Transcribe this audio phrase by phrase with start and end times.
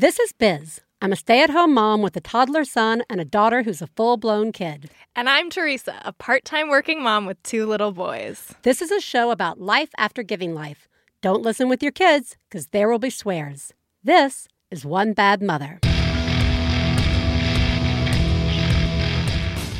[0.00, 0.80] This is Biz.
[1.02, 3.88] I'm a stay at home mom with a toddler son and a daughter who's a
[3.88, 4.90] full blown kid.
[5.16, 8.54] And I'm Theresa, a part time working mom with two little boys.
[8.62, 10.86] This is a show about life after giving life.
[11.20, 13.72] Don't listen with your kids, because there will be swears.
[14.04, 15.80] This is One Bad Mother.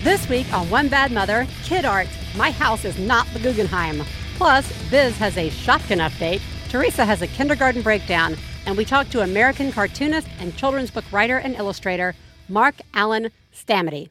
[0.03, 2.09] This week on One Bad Mother, Kid Art.
[2.37, 4.03] My house is not the Guggenheim.
[4.35, 6.41] Plus, Biz has a shotgun update,
[6.71, 8.37] Theresa has a kindergarten breakdown,
[8.69, 12.14] and we talked to American cartoonist and children's book writer and illustrator
[12.50, 14.11] Mark Alan Stamaty.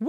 [0.00, 0.08] Woo!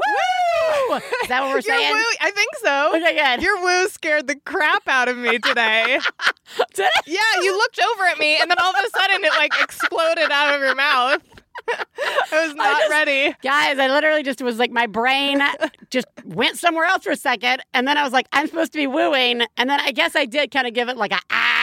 [0.95, 1.93] Is that what we're saying?
[1.93, 2.95] woo, I think so.
[2.95, 3.43] Okay, good.
[3.43, 5.99] Your woo scared the crap out of me today.
[6.73, 6.91] Did it?
[7.05, 10.31] yeah, you looked over at me, and then all of a sudden it like exploded
[10.31, 11.21] out of your mouth.
[12.31, 13.35] I was not just- ready.
[13.43, 15.41] Guys, I literally just was like, my brain
[15.89, 17.61] just went somewhere else for a second.
[17.73, 19.41] And then I was like, I'm supposed to be wooing.
[19.57, 21.60] And then I guess I did kind of give it like a ah.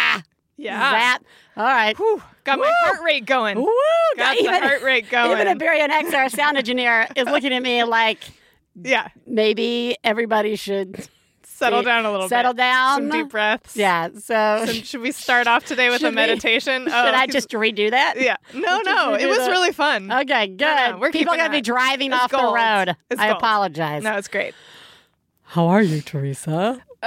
[0.58, 0.78] Yeah.
[0.78, 1.18] That.
[1.56, 1.96] All right.
[1.96, 3.56] Whew, got my heart rate going.
[3.58, 3.70] Woo!
[4.16, 5.32] Got the even, heart rate going.
[5.32, 8.18] even a Barry X, our sound engineer, is looking at me like
[8.80, 11.08] yeah, maybe everybody should
[11.44, 12.58] settle down a little settle bit.
[12.58, 12.98] down.
[12.98, 13.76] Some deep breaths.
[13.76, 14.08] Yeah.
[14.18, 16.84] So, should we start off today with Should a we- meditation?
[16.84, 18.14] should Oh, I just redo that?
[18.20, 18.36] Yeah.
[18.54, 19.14] No, no.
[19.14, 19.50] It was that?
[19.50, 20.12] really fun.
[20.12, 20.60] Okay, good.
[20.60, 22.44] no, we're People going to be driving It's off gold.
[22.44, 22.96] the road.
[23.10, 23.38] It's I gold.
[23.38, 24.02] apologize.
[24.04, 24.54] No, it's great.
[25.42, 26.80] How are you, Theresa?
[27.00, 27.06] Uh,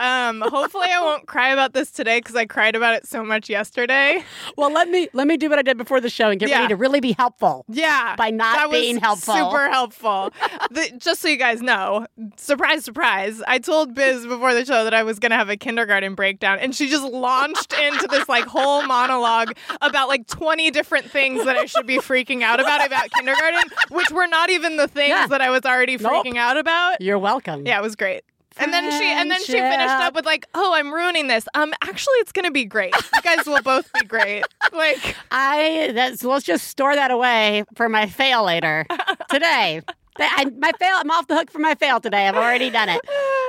[0.00, 3.48] um, hopefully I won't cry about this today because I cried about it so much
[3.48, 4.22] yesterday.
[4.56, 6.56] Well, let me let me do what I did before the show and get Yeah.
[6.62, 7.64] ready to really be helpful.
[7.68, 9.34] Yeah, By not that was being helpful.
[9.34, 10.32] super helpful.
[10.70, 13.42] the, just so you guys know, surprise, surprise!
[13.46, 16.58] I told Biz before the show that I was going to have a kindergarten breakdown,
[16.58, 21.56] and she just launched into this like whole monologue about like twenty different things that
[21.56, 25.26] I should be freaking out about about kindergarten, which were not even the things Yeah.
[25.28, 26.24] that I was already Nope.
[26.26, 27.00] freaking out about.
[27.00, 27.59] You're welcome.
[27.66, 28.22] Yeah, it was great.
[28.56, 31.46] And then she and then she finished up with like, "Oh, I'm ruining this.
[31.54, 32.92] Um, actually, it's gonna be great.
[33.14, 34.44] You guys will both be great.
[34.72, 38.86] Like, I that's let's just store that away for my fail later
[39.30, 39.80] today.
[40.18, 40.96] I, my fail.
[40.96, 42.28] I'm off the hook for my fail today.
[42.28, 43.00] I've already done it.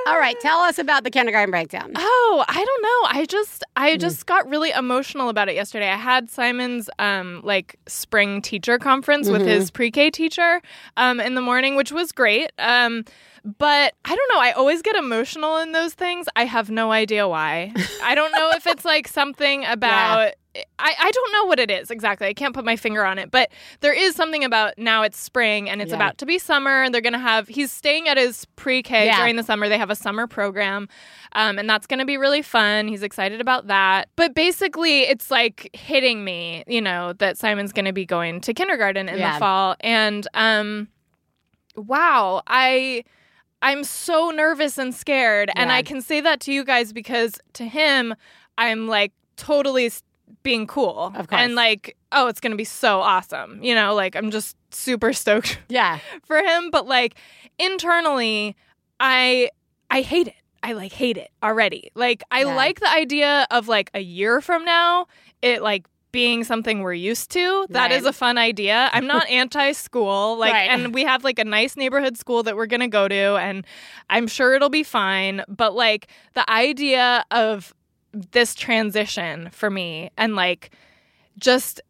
[0.06, 1.92] All right, tell us about the kindergarten breakdown.
[1.96, 3.20] oh, I don't know.
[3.20, 5.90] I just I just got really emotional about it yesterday.
[5.90, 10.62] I had Simon's um like spring teacher conference with his pre-K teacher
[10.96, 12.50] um in the morning, which was great.
[12.58, 13.04] Um.
[13.44, 14.40] But I don't know.
[14.40, 16.26] I always get emotional in those things.
[16.36, 17.72] I have no idea why.
[18.02, 20.34] I don't know if it's like something about.
[20.78, 22.26] I, I don't know what it is exactly.
[22.26, 23.30] I can't put my finger on it.
[23.30, 25.96] But there is something about now it's spring and it's Yeah.
[25.96, 26.82] about to be summer.
[26.82, 27.48] And they're going to have.
[27.48, 29.16] He's staying at his pre K Yeah.
[29.16, 29.68] during the summer.
[29.68, 30.88] They have a summer program.
[31.32, 32.86] Um, and that's going to be really fun.
[32.86, 34.10] He's excited about that.
[34.14, 38.52] But basically, it's like hitting me, you know, that Simon's going to be going to
[38.52, 39.32] kindergarten in Yeah.
[39.34, 39.76] the fall.
[39.80, 40.88] And um,
[41.76, 43.04] wow, I.
[43.62, 45.50] I'm so nervous and scared.
[45.56, 48.14] And I can say that to you guys because to him,
[48.58, 49.90] I'm like totally
[50.42, 51.12] being cool.
[51.16, 51.40] Of course.
[51.40, 53.62] And like, oh, it's going to be so awesome.
[53.62, 56.70] You know, like I'm just super stoked Yeah, for him.
[56.70, 57.14] But like
[57.58, 58.56] internally,
[59.00, 59.50] I
[59.90, 60.34] I hate it.
[60.62, 61.90] I like hate it already.
[61.94, 62.54] Like I Yeah.
[62.54, 65.06] like the idea of like a year from now,
[65.40, 67.66] it like being something we're used to.
[67.70, 68.10] That is Right.
[68.10, 68.90] a fun idea.
[68.92, 70.36] I'm not anti-school.
[70.38, 70.68] Like Right.
[70.70, 73.66] and we have like a nice neighborhood school that we're going to go to and
[74.10, 77.74] I'm sure it'll be fine, but like the idea of
[78.12, 80.70] this transition for me and like
[81.38, 81.80] just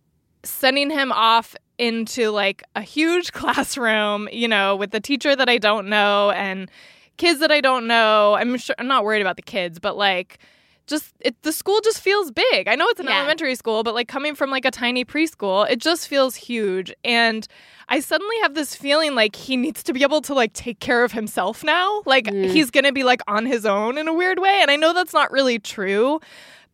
[0.44, 5.58] sending him off into like a huge classroom, you know, with a teacher that I
[5.58, 6.70] don't know and
[7.16, 8.34] kids that I don't know.
[8.34, 10.38] I'm sure I'm not worried about the kids, but like
[10.86, 12.68] just it, the school just feels big.
[12.68, 13.18] I know it's an Yeah.
[13.18, 16.92] elementary school, but like coming from like a tiny preschool, it just feels huge.
[17.04, 17.46] And
[17.88, 21.04] I suddenly have this feeling like he needs to be able to like take care
[21.04, 22.02] of himself now.
[22.06, 22.50] Like Mm.
[22.50, 24.58] he's going to be like on his own in a weird way.
[24.62, 26.20] And I know that's not really true,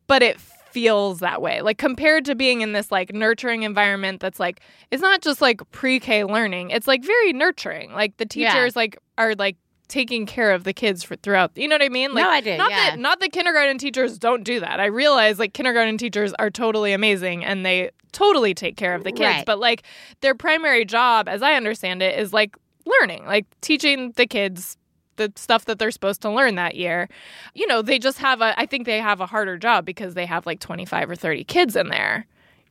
[0.07, 1.61] but it feels that way.
[1.63, 4.61] Like compared to being in this like nurturing environment that's like
[4.91, 6.71] it's not just like pre-K learning.
[6.71, 7.93] It's like very nurturing.
[7.93, 8.53] Like the Yeah.
[8.53, 9.57] teachers like are like
[9.89, 11.51] taking care of the kids for throughout.
[11.57, 12.13] You know what I mean?
[12.15, 12.91] Like No, I do, Not yeah.
[12.91, 14.81] that not that kindergarten teachers don't do that.
[14.81, 19.13] I realize like kindergarten teachers are totally amazing and they totally take care of the
[19.13, 19.47] kids, Right.
[19.47, 19.83] but like
[20.21, 24.77] their primary job as I understand it is like learning, like teaching the kids
[25.17, 27.09] the stuff that they're supposed to learn that year.
[27.53, 30.27] You know, they just have a I think they have a harder job because they
[30.27, 32.27] have like 25 or 30 kids in there,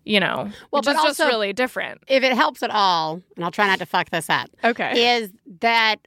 [0.08, 0.50] you know.
[0.72, 2.02] Well, which but also- really different.
[2.08, 4.50] if it helps at all, and I'll try not to fuck this up.
[4.64, 5.18] Okay.
[5.20, 5.98] is that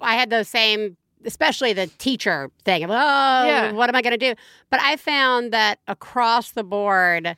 [0.00, 2.82] I had those same, especially the teacher thing.
[2.84, 3.72] of, Oh, Yeah.
[3.72, 4.34] what am I going to do?
[4.70, 7.36] But I found that across the board,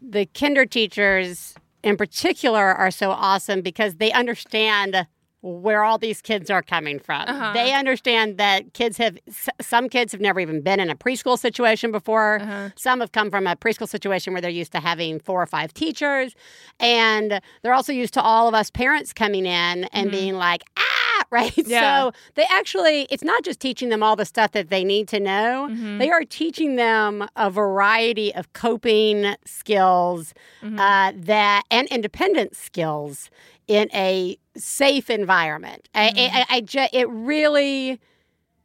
[0.00, 5.06] the kinder teachers in particular are so awesome because they understand
[5.46, 7.20] where all these kids are coming from.
[7.28, 7.52] Uh-huh.
[7.52, 9.18] They understand that kids have,
[9.60, 12.40] some kids have never even been in a preschool situation before.
[12.40, 12.70] Uh-huh.
[12.76, 15.74] Some have come from a preschool situation where they're used to having four or five
[15.74, 16.34] teachers.
[16.80, 21.24] And they're also used to all of us parents coming in and being like, ah,
[21.30, 21.52] right?
[21.52, 21.70] Mm-hmm.
[21.70, 22.04] Yeah.
[22.04, 25.20] So they actually, it's not just teaching them all the stuff that they need to
[25.20, 25.98] know, Mhm.
[25.98, 30.32] they are teaching them a variety of coping skills
[30.62, 30.78] Mhm.
[30.78, 33.30] uh, that and independent skills
[33.66, 35.88] in a safe environment.
[35.94, 36.36] I, Mm-hmm.
[36.36, 38.00] I, I ju- it really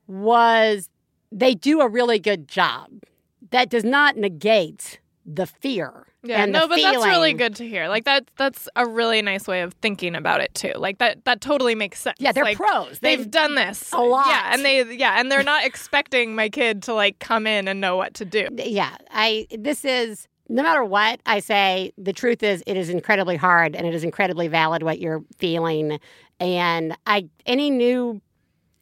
[0.07, 0.89] was.
[1.31, 2.89] They do a really good job.
[3.51, 6.05] That does not negate the fear.
[6.21, 7.87] Yeah, and no, but that's really good to hear.
[7.87, 10.73] Like that that's a really nice way of thinking about it too.
[10.75, 12.17] Like that that totally makes sense.
[12.19, 12.99] Yeah, they're like, pros.
[12.99, 14.27] They've, done this a lot.
[14.27, 17.79] Yeah, and they yeah, and they're not expecting my kid to like come in and
[17.79, 18.49] know what to do.
[18.57, 23.35] yeah i this is no matter what i say the truth is it is incredibly
[23.37, 25.99] hard and it is incredibly valid what you're feeling
[26.39, 28.19] and i any new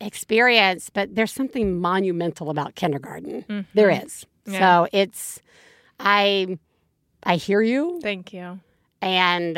[0.01, 4.53] experience but there's something monumental about kindergarten There is Mm-hmm.
[4.53, 4.59] Yeah.
[4.83, 5.41] so it's
[5.99, 6.57] i
[7.23, 8.61] i hear you Thank you.
[9.01, 9.57] and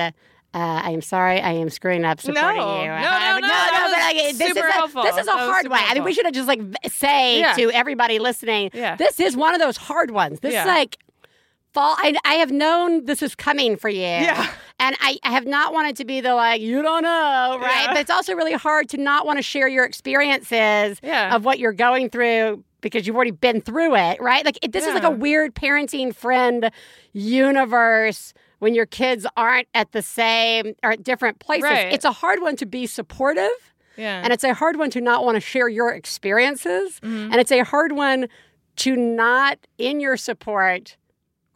[0.51, 1.39] uh, I am sorry.
[1.39, 2.81] I am screwing up supporting No.
[2.81, 2.87] you.
[2.87, 5.03] No, Uh, no, no, that was but I- this is a, helpful.
[5.03, 5.79] This is a hard one.
[5.85, 7.53] I mean, we should have just like say Yeah.
[7.53, 8.95] to everybody listening, Yeah.
[8.95, 10.39] this is one of those hard ones.
[10.39, 10.97] This is like
[11.73, 11.95] fall.
[11.97, 14.01] I, I have known this is coming for you.
[14.01, 14.49] Yeah.
[14.79, 17.81] And I, I have not wanted to be the like, you don't know, right?
[17.83, 17.87] Yeah.
[17.93, 21.35] But it's also really hard to not want to share your experiences Yeah.
[21.35, 24.45] of what you're going through because you've already been through it, right?
[24.45, 26.71] Like it, this is like a weird parenting friend
[27.11, 31.63] universe when your kids aren't at the same or at different places.
[31.63, 31.93] Right.
[31.93, 33.49] It's a hard one to be supportive.
[33.97, 34.21] Yeah.
[34.23, 36.99] And it's a hard one to not want to share your experiences.
[37.01, 37.25] Mhm.
[37.31, 38.27] And it's a hard one
[38.77, 40.95] to not, in your support,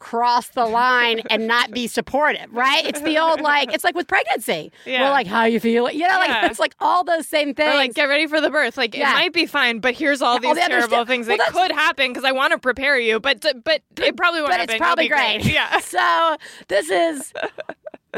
[0.04, 2.86] cross the line and not be supportive, right?
[2.86, 4.72] It's the old like, it's like with pregnancy.
[4.86, 5.04] Yeah.
[5.04, 5.90] We're like, how you feel?
[5.90, 6.46] You know, like Yeah.
[6.48, 7.74] it's like all those same things.
[7.74, 8.78] or like get ready for the birth.
[8.78, 9.12] Like Yeah.
[9.12, 11.72] it might be fine, but here's all all these the terrible things Well, that could
[11.72, 14.76] happen because I want to prepare you, but but it probably won't but happen.
[14.76, 15.46] it's probably be great.
[15.54, 15.80] Yeah.
[15.80, 16.36] So
[16.68, 17.32] this is.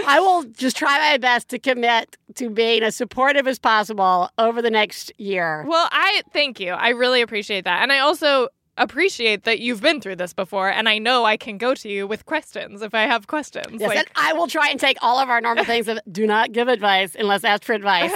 [0.08, 4.62] I will just try my best to commit to being as supportive as possible over
[4.62, 5.64] the next year.
[5.68, 6.72] Well, I thank you.
[6.72, 7.82] I really appreciate that.
[7.82, 11.58] And I also appreciate that you've been through this before and I know I can
[11.58, 13.80] go to you with questions if I have questions.
[13.80, 16.28] Yes, like and I will try and take all of our normal things of do
[16.28, 18.12] not give advice unless asked for advice.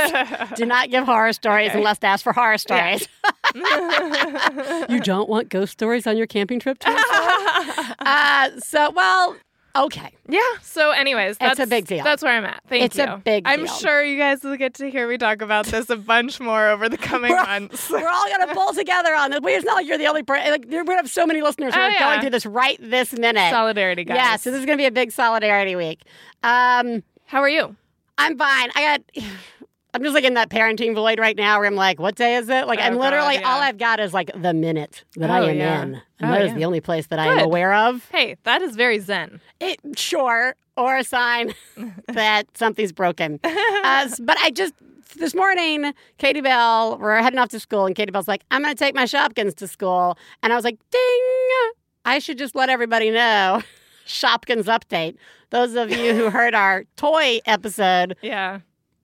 [0.55, 1.77] do not give horror stories Okay.
[1.77, 2.97] unless asked for horror Yeah.
[2.97, 3.07] stories.
[4.89, 6.89] you don't want ghost stories on your camping trip to
[7.99, 9.35] uh, so, well,
[9.75, 10.11] okay.
[10.27, 10.39] Yeah.
[10.61, 12.03] So, anyways, It's a big deal.
[12.03, 12.61] That's where I'm at.
[12.69, 13.03] Thank It's you.
[13.03, 13.53] It's a big deal.
[13.53, 13.73] I'm deal.
[13.73, 16.89] sure you guys will get to hear me talk about this a bunch more over
[16.89, 17.89] the coming We're- months.
[17.89, 19.39] We're all going to pull together on this.
[19.43, 20.51] It's not like you're the only person.
[20.51, 21.99] Like, we have so many listeners who Oh, are yeah.
[22.09, 23.49] going through this right this minute.
[23.49, 24.15] Solidarity, guys.
[24.17, 26.01] Yeah, so this is going to be a big solidarity week.
[26.43, 27.75] Um, How are you?
[28.17, 28.69] I'm fine.
[28.75, 29.25] I got.
[29.93, 32.47] I'm just like in that parenting void right now where I'm like, what day is
[32.49, 32.67] it?
[32.67, 33.51] Like, Oh, I'm literally, God, yeah.
[33.53, 35.81] all I've got is like the minute that I Oh, am yeah.
[35.81, 35.93] in.
[35.95, 36.55] And Oh, that is yeah.
[36.57, 38.07] the only place that I am aware of.
[38.11, 39.41] Hey, that is very zen.
[39.59, 41.53] It, sure, or a sign
[42.07, 43.39] that something's broken.
[43.43, 44.73] uh, but I just,
[45.17, 48.75] this morning, Katie Bell, we're heading off to school, and Katie Bell's like, I'm going
[48.75, 50.17] to take my Shopkins to school.
[50.43, 51.71] And I was like, ding,
[52.05, 53.63] I should just let everybody know.
[54.05, 55.15] Shopkins update.
[55.49, 58.59] Those of you who heard our toy episode, Yeah.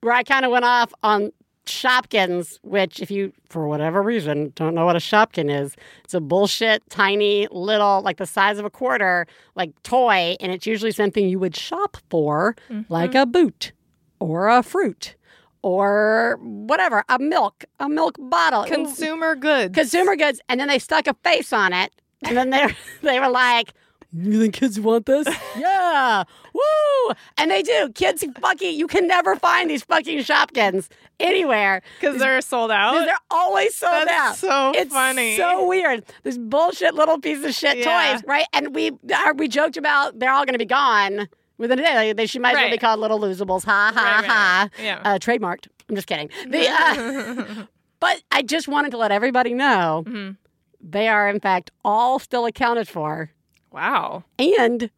[0.05, 1.31] Where I kind of went off on
[1.65, 6.21] Shopkins, which, if you, for whatever reason, don't know what a Shopkin is, it's a
[6.21, 9.25] bullshit, tiny, little, like the size of a quarter,
[9.55, 12.55] like toy, and it's usually something you would shop for,
[12.87, 13.17] like mm-hmm.
[13.17, 13.71] a boot
[14.19, 15.15] or a fruit
[15.63, 18.63] or whatever, a milk, a milk bottle.
[18.65, 19.73] Consumer goods.
[19.73, 22.67] Consumer goods, and then they stuck a face on it, and then they
[23.01, 23.73] they were like,
[24.13, 25.27] "You think kids want this?
[25.57, 27.89] yeah, woo!" And they do.
[27.93, 30.87] Kids fucking, you can never find these fucking Shopkins
[31.19, 32.93] anywhere Because they're sold out.
[33.05, 34.35] they're always sold That's out.
[34.37, 35.37] so it's funny.
[35.37, 36.03] so weird.
[36.23, 38.13] This bullshit little piece of shit Yeah.
[38.13, 38.45] toys, right?
[38.53, 41.95] And we uh, we joked about they're all going to be gone within a day.
[42.07, 43.63] Like, they she might as well be called little losables.
[43.65, 44.69] Ha ha Right, right, ha.
[44.77, 44.83] right.
[44.85, 45.01] Yeah.
[45.03, 45.67] Uh, trademarked.
[45.87, 46.29] I'm just kidding.
[46.47, 47.63] The, uh,
[47.99, 50.37] but I just wanted to let everybody know Mhm.
[50.81, 53.29] they are in fact all still accounted for,
[53.75, 54.23] Wow.
[54.39, 54.89] and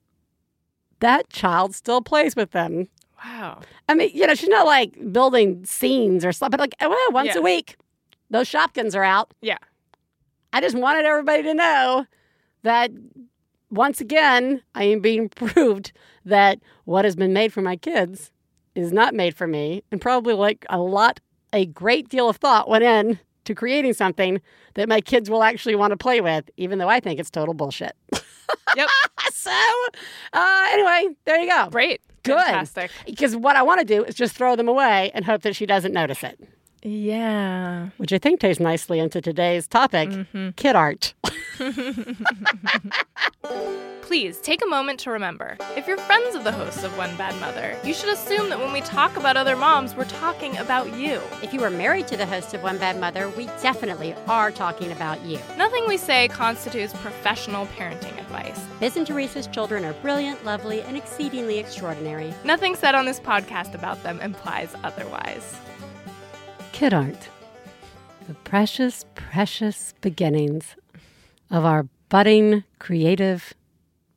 [0.99, 2.87] that child still plays with them.
[3.23, 3.61] Wow.
[3.89, 7.11] I mean, you know, she's not like building scenes or something, but like, oh, well,
[7.11, 7.39] once Yeah.
[7.39, 7.75] a week,
[8.29, 9.33] those Shopkins are out.
[9.41, 9.57] Yeah.
[10.53, 12.05] I just wanted everybody to know
[12.63, 12.91] that
[13.69, 15.91] once again, I am being proved
[16.25, 18.31] that what has been made for my kids
[18.75, 19.83] is not made for me.
[19.91, 21.19] And probably like a lot,
[21.53, 24.41] a great deal of thought went in to creating something
[24.75, 27.53] that my kids will actually want to play with, even though I think it's total
[27.53, 27.93] bullshit.
[28.75, 28.87] Yep.
[29.33, 29.51] so,
[30.33, 31.69] uh, anyway, there you go.
[31.69, 32.01] Great.
[32.23, 32.35] Good.
[32.35, 32.91] Fantastic.
[33.05, 35.65] Because what I want to do is just throw them away and hope that she
[35.65, 36.39] doesn't notice it.
[36.83, 37.89] Yeah.
[37.97, 40.49] Which I think ties nicely into today's topic mm-hmm.
[40.51, 41.13] kid art.
[44.01, 47.37] Please take a moment to remember if you're friends of the hosts of One Bad
[47.41, 51.19] Mother, you should assume that when we talk about other moms, we're talking about you.
[51.43, 54.93] If you are married to the host of One Bad Mother, we definitely are talking
[54.93, 55.39] about you.
[55.57, 58.63] Nothing we say constitutes professional parenting advice.
[58.79, 62.33] Biz and Theresa's children are brilliant, lovely, and exceedingly extraordinary.
[62.45, 65.59] Nothing said on this podcast about them implies otherwise.
[66.77, 67.29] Kid art.
[68.27, 70.75] The precious, precious beginnings
[71.49, 73.55] of our budding, creative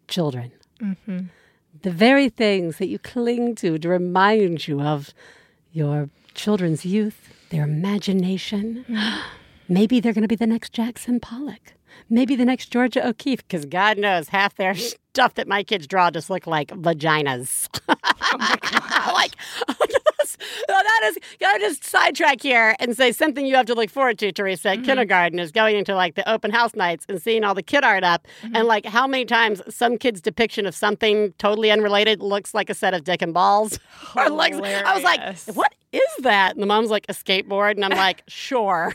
[0.09, 0.53] children.
[0.79, 1.21] Mm-hmm.
[1.81, 5.15] The very things that you cling to to remind you of
[5.73, 8.85] your children's youth, their imagination.
[9.71, 11.73] Maybe they're going to be the next Jackson Pollock.
[12.11, 16.11] Maybe the next Georgia O'Keeffe, because God knows half their stuff that my kids draw
[16.11, 17.69] just look like vaginas.
[17.89, 19.31] Oh god.
[20.39, 23.91] like, well, that is, gotta just sidetrack here and say something you have to look
[23.91, 24.71] forward to, Theresa.
[24.71, 27.85] at Kindergarten is going into like the open house nights and seeing all the kid
[27.85, 32.55] art up, and like how many times some kid's depiction of something totally unrelated looks
[32.55, 33.79] like a set of dick and balls.
[34.17, 35.21] or looks, I was like,
[35.57, 36.53] what is that?
[36.55, 37.73] And the mom's like, a skateboard.
[37.73, 38.93] And I'm like, sure.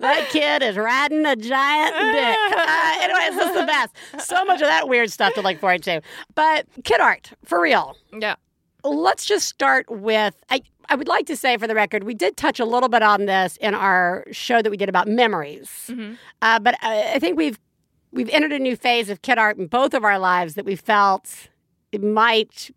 [0.00, 2.38] that kid is riding a giant dick.
[2.58, 3.94] Uh, anyways, this is the best.
[4.28, 6.02] So much of that weird stuff to look forward to.
[6.34, 7.96] But kid art, for real.
[8.12, 8.36] yeah.
[8.84, 10.34] Let's just start with.
[10.50, 13.02] I, I would like to say, for the record, we did touch a little bit
[13.02, 15.68] on this in our show that we did about memories.
[15.88, 16.14] Mm-hmm.
[16.42, 17.58] Uh, but I, I think we've
[18.12, 20.76] we've entered a new phase of kid art in both of our lives that we
[20.76, 21.48] felt
[21.92, 22.70] it might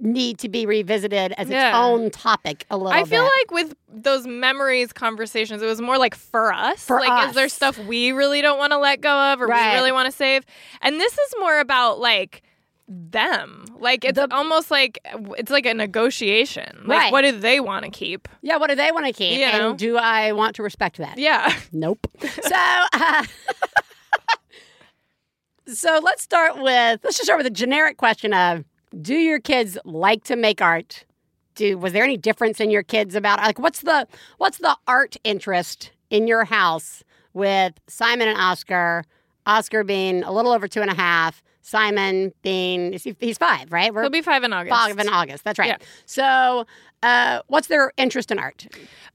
[0.00, 1.76] need to be revisited as its Yeah.
[1.76, 3.32] own topic a little I feel bit.
[3.38, 6.84] like with those memories conversations, it was more like for us.
[6.84, 9.70] For like, is there stuff we really don't want to let go of or Right.
[9.72, 10.44] we really want to save?
[10.82, 12.42] And this is more about like
[12.88, 13.64] them.
[13.78, 14.98] Like it's The- almost like
[15.36, 16.84] it's like a negotiation.
[16.86, 17.12] Like Right.
[17.12, 18.28] what do they want to keep?
[18.42, 19.38] yeah, what do they want to keep?
[19.38, 19.74] You and know?
[19.74, 21.18] do I want to respect that?
[21.18, 21.52] Yeah.
[21.72, 22.06] Nope.
[22.20, 22.54] so,
[22.92, 23.24] uh,
[25.66, 28.64] so let's start with let's just start with a generic question of:
[29.00, 31.04] Do your kids like to make art?
[31.54, 34.06] Do was there any difference in your kids about like what's the
[34.38, 37.02] what's the art interest in your house
[37.34, 39.04] with Simon and Oscar?
[39.46, 41.42] Oscar being a little over two and a half.
[41.68, 43.92] Simon being is he- he's five, right?
[43.92, 44.74] We're He'll be five in August.
[44.74, 45.44] five in August.
[45.44, 45.68] That's right.
[45.68, 45.76] Yeah.
[46.06, 46.66] So,
[47.02, 48.66] uh, what's their interest in art?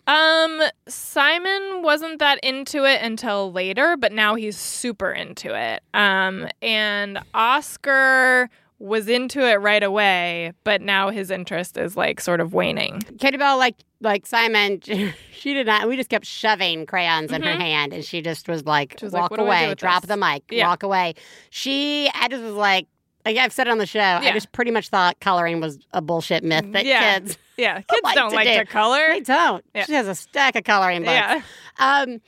[0.06, 5.82] Um, Simon wasn't that into it until later, but now he's super into it.
[5.96, 8.50] Um, and Oscar
[8.84, 13.02] was into it right away, but now his interest is like sort of waning.
[13.20, 14.82] Katie Bell, like like Simon,
[15.34, 15.88] she did not.
[15.88, 19.06] We just kept shoving crayons in her hand, and she just was like, Mm-hmm.
[19.06, 20.68] Was "Walk "What do I do away, drop this?" the mic, Yeah.
[20.68, 21.16] walk away."
[21.50, 22.88] She, I just was like,
[23.26, 24.00] like I've said it on the show.
[24.02, 27.20] I just pretty much thought coloring was a bullshit myth that Yeah.
[27.20, 28.58] kids Yeah, kids like don't to like do.
[28.58, 29.08] to color.
[29.12, 29.64] they don't.
[29.74, 29.86] Yeah.
[29.86, 31.12] She has a stack of coloring books.
[31.14, 31.42] Yeah.
[31.80, 32.20] Um,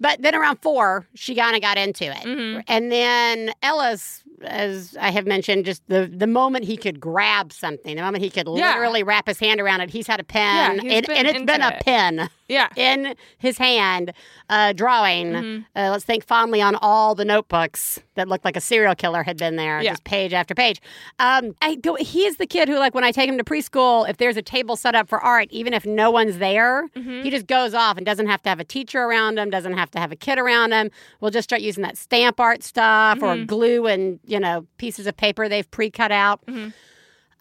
[0.00, 2.64] but then around four, she kind of got into it, Mhm.
[2.68, 7.96] and then Ellis, as I have mentioned, just the the moment he could grab something,
[7.96, 8.70] the moment he could Yeah.
[8.74, 11.68] literally wrap his hand around it, he's had a pen, Yeah, and, it's been a
[11.68, 11.80] it.
[11.84, 12.68] pen Yeah.
[12.76, 14.12] in his hand,
[14.50, 15.32] uh, drawing.
[15.32, 15.64] Mhm.
[15.74, 19.38] Uh, let's think fondly on all the notebooks that looked like a serial killer had
[19.38, 19.90] been there, Yeah.
[19.92, 20.80] just page after page.
[21.18, 21.94] Um, I go.
[21.96, 24.42] He is the kid who, like, when I take him to preschool, if there's a
[24.42, 27.22] table set up for art, even if no one's there, Mhm.
[27.24, 29.90] he just goes off and doesn't have to have a teacher around him, doesn't have
[29.92, 30.90] to have a kid around him.
[31.20, 33.46] We'll just start using that stamp art stuff or Mhm.
[33.46, 36.40] glue and you know pieces of paper they've pre-cut out.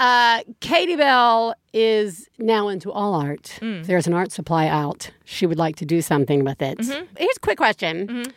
[0.01, 3.59] Uh, Katie Bell is now into all art.
[3.61, 3.81] Mm.
[3.81, 6.79] If there's an art supply out, she would like to do something with it.
[6.79, 7.07] Mhm.
[7.17, 8.33] Here's a quick question: Mhm.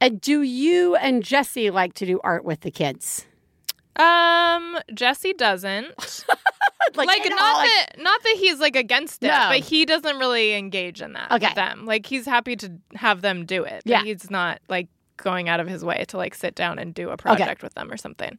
[0.00, 3.26] uh, Do you and Jesse like to do art with the kids?
[3.96, 6.24] Um, Jesse doesn't.
[6.94, 9.48] like know, not like- that not that he's like against it, No.
[9.50, 11.46] but he doesn't really engage in that Okay.
[11.46, 11.84] with them.
[11.84, 13.82] Like he's happy to have them do it.
[13.84, 14.02] but Yeah.
[14.04, 17.16] he's not like going out of his way to like sit down and do a
[17.16, 18.38] project with them or something.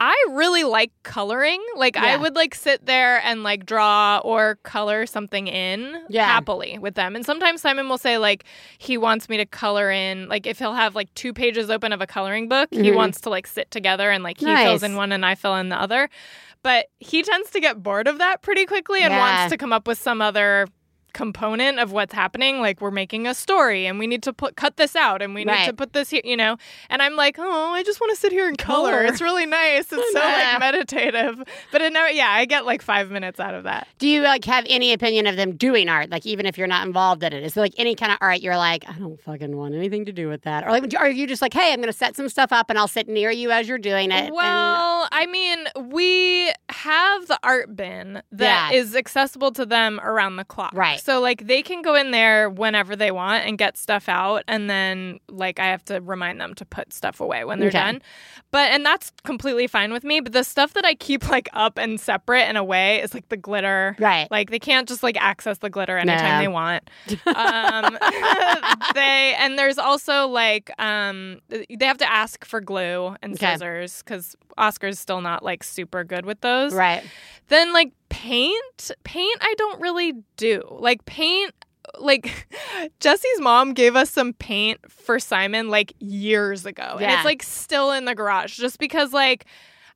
[0.00, 1.60] I really like coloring.
[1.76, 6.24] Like I would like sit there and like draw or color something in Yeah.
[6.26, 7.16] happily with them.
[7.16, 8.44] And sometimes Simon will say like
[8.78, 12.00] he wants me to color in like if he'll have like two pages open of
[12.00, 12.94] a coloring book, he Mhm.
[12.94, 14.64] wants to like sit together and like he Nice.
[14.66, 16.08] fills in one and I fill in the other.
[16.62, 19.18] But he tends to get bored of that pretty quickly and Yeah.
[19.18, 20.66] wants to come up with some other
[21.12, 24.76] component of what's happening like we're making a story and we need to put cut
[24.76, 26.56] this out and we need to put this here you know
[26.90, 29.04] and i'm like oh i just want to sit here and color, Color.
[29.04, 33.10] it's really nice it's so like meditative but it never yeah i get like five
[33.10, 36.10] minutes out of that Do you like have any opinion of them doing art?
[36.10, 38.40] Like even if you're not involved in it, is there like any kind of art
[38.40, 41.26] you're like, I don't fucking want anything to do with that, or like, are you
[41.26, 43.50] just like, hey, I'm going to set some stuff up and I'll sit near you
[43.50, 44.26] as you're doing it?
[44.26, 48.98] and- Well, I mean, we have the art bin that is Yeah.
[48.98, 50.72] accessible to them around the clock.
[50.74, 50.97] Right.
[50.98, 54.44] So, like, they can go in there whenever they want and get stuff out.
[54.48, 57.78] And then, like, I have to remind them to put stuff away when they're Okay.
[57.78, 58.02] done.
[58.50, 60.20] But, and that's completely fine with me.
[60.20, 63.36] But the stuff that I keep, like, up and separate and away is like the
[63.36, 63.96] glitter.
[63.98, 66.38] right, Like they can't just like access the glitter anytime No.
[66.42, 66.90] they want.
[67.34, 67.98] Um,
[68.94, 73.52] they and there's also like um, they have to ask for glue and Okay.
[73.54, 76.72] scissors because Oscar's still not like super good with those.
[76.74, 77.04] right,
[77.48, 80.62] Then like paint, paint I don't really do.
[80.70, 81.52] Like paint
[81.98, 82.46] like
[83.00, 86.96] Jesse's mom gave us some paint for Simon like years ago.
[87.00, 89.46] And it's like still in the garage just because like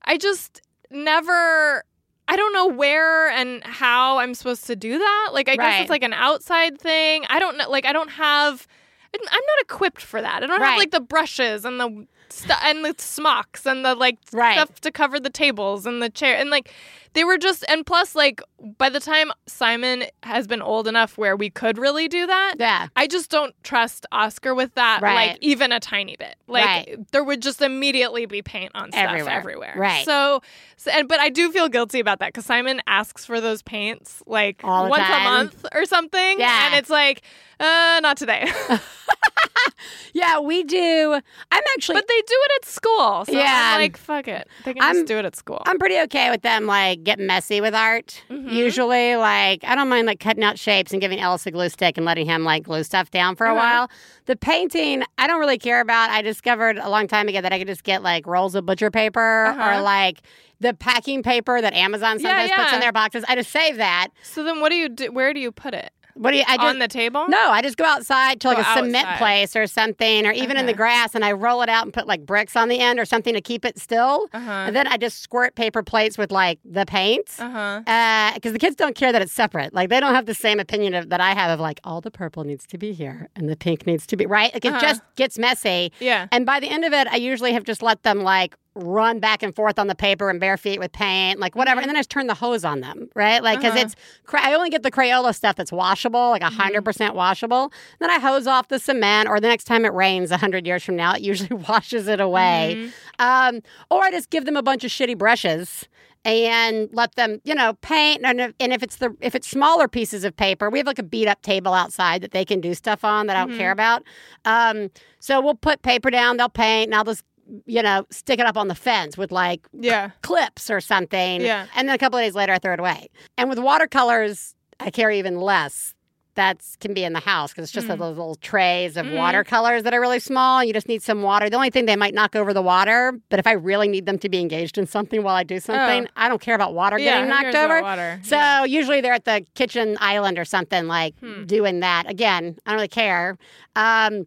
[0.04, 1.84] I just never
[2.28, 5.30] I don't know where and how I'm supposed to do that.
[5.32, 7.24] Like I guess it's like an outside thing.
[7.28, 8.66] I don't know like I don't have
[9.14, 10.42] I'm not equipped for that.
[10.42, 10.70] I don't Right.
[10.70, 14.54] have like the brushes and the stu- and the smocks and the like Right.
[14.54, 16.72] stuff to cover the tables and the chair and like
[17.14, 18.40] they were just and plus like
[18.78, 22.54] by the time Simon has been old enough where we could really do that.
[22.58, 25.30] yeah, I just don't trust Oscar with that, Right.
[25.30, 26.36] like even a tiny bit.
[26.46, 27.12] Like Right.
[27.12, 29.32] there would just immediately be paint on stuff Everywhere.
[29.34, 29.74] everywhere.
[29.76, 30.04] Right.
[30.04, 30.42] So,
[30.76, 34.22] so and but I do feel guilty about that because Simon asks for those paints
[34.26, 35.20] like once time.
[35.20, 36.38] a month or something.
[36.40, 36.66] Yeah.
[36.66, 37.22] and it's like,
[37.60, 38.50] uh, not today.
[40.14, 40.40] yeah.
[40.40, 41.14] We do.
[41.50, 41.94] I'm actually.
[41.94, 43.24] but they do it at school.
[43.24, 43.72] So Yeah.
[43.74, 44.48] I'm like, fuck it.
[44.64, 45.62] They can I'm- just do it at school.
[45.66, 48.22] I'm pretty okay with them like getting messy with art.
[48.30, 48.52] Mhm.
[48.52, 51.96] Usually, like I don't mind like cutting out shapes and giving Ellis a glue stick
[51.96, 53.58] and letting him like glue stuff down for a Uh-huh.
[53.58, 53.90] while.
[54.26, 56.10] The painting, I don't really care about.
[56.10, 58.90] I discovered a long time ago that I could just get like rolls of butcher
[58.90, 59.78] paper Uh-huh.
[59.78, 60.22] or like
[60.60, 63.24] the packing paper that Amazon Yeah, sometimes puts in their boxes.
[63.28, 64.08] I just save that.
[64.22, 65.10] so then what do you do?
[65.10, 65.90] Where do you put it?
[66.14, 66.44] What do you?
[66.46, 67.26] I just on the table?
[67.28, 70.56] no, I just go outside to like Go a cement place or something, or even
[70.56, 72.98] in the grass, and I roll it out and put like bricks on the end
[72.98, 74.28] or something to keep it still.
[74.32, 74.50] Uh huh.
[74.66, 77.40] And then I just squirt paper plates with like the paints.
[77.40, 77.50] Uh
[77.86, 78.30] huh.
[78.34, 79.72] because the kids don't care that it's separate.
[79.74, 82.10] Like they don't have the same opinion of, that I have of like all the
[82.10, 84.52] purple needs to be here and the pink needs to be right.
[84.52, 84.80] Like it Uh-huh.
[84.80, 85.92] just gets messy.
[86.00, 86.28] Yeah.
[86.32, 89.42] And by the end of it, I usually have just let them like run back
[89.42, 91.80] and forth on the paper and bare feet with paint, like whatever.
[91.80, 91.82] Mm-hmm.
[91.84, 93.42] And then I just turn the hose on them, right?
[93.42, 93.84] Like because Uh-huh.
[93.84, 93.94] it's
[94.34, 96.56] I only get the Crayola stuff that's washable, like a Mm-hmm.
[96.58, 97.72] 100 percent washable.
[98.00, 100.82] Then I hose off the cement, or the next time it rains a hundred years
[100.82, 102.76] from now, it usually washes it away.
[102.78, 103.56] Mm-hmm.
[103.56, 105.86] Um, or I just give them a bunch of shitty brushes
[106.24, 108.22] and let them, you know, paint.
[108.24, 110.98] And if, and if it's the if it's smaller pieces of paper, we have like
[111.00, 113.58] a beat up table outside that they can do stuff on that I don't Mm-hmm.
[113.58, 114.02] care about.
[114.44, 117.24] Um, so we'll put paper down, they'll paint, and I'll just
[117.66, 120.10] you know stick it up on the fence with like Yeah.
[120.22, 121.40] clips or something.
[121.40, 121.66] Yeah.
[121.76, 123.08] And then a couple of days later, I throw it away.
[123.36, 125.94] And with watercolors, I carry even less.
[126.34, 127.98] That can be in the house because it's just Mm.
[127.98, 129.18] those little trays of Mhm.
[129.18, 130.64] watercolors that are really small.
[130.64, 131.50] You just need some water.
[131.50, 134.18] The only thing they might knock over the water, but if I really need them
[134.20, 136.98] to be engaged in something while I do something, I don't care about water Oh.
[137.00, 137.16] yeah.
[137.26, 137.82] getting knocked over.
[137.82, 138.18] Water.
[138.22, 138.64] So Yeah.
[138.64, 141.44] usually they're at the kitchen island or something like Hmm.
[141.44, 142.08] doing that.
[142.08, 143.36] Again, I don't really care.
[143.76, 144.26] Um,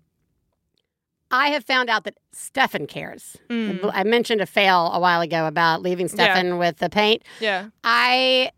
[1.35, 3.37] I have found out that Stefan cares.
[3.49, 3.91] Mm.
[3.93, 7.23] I mentioned a fail a while ago about leaving Stefan with the paint.
[7.39, 7.69] Yeah.
[7.83, 8.51] I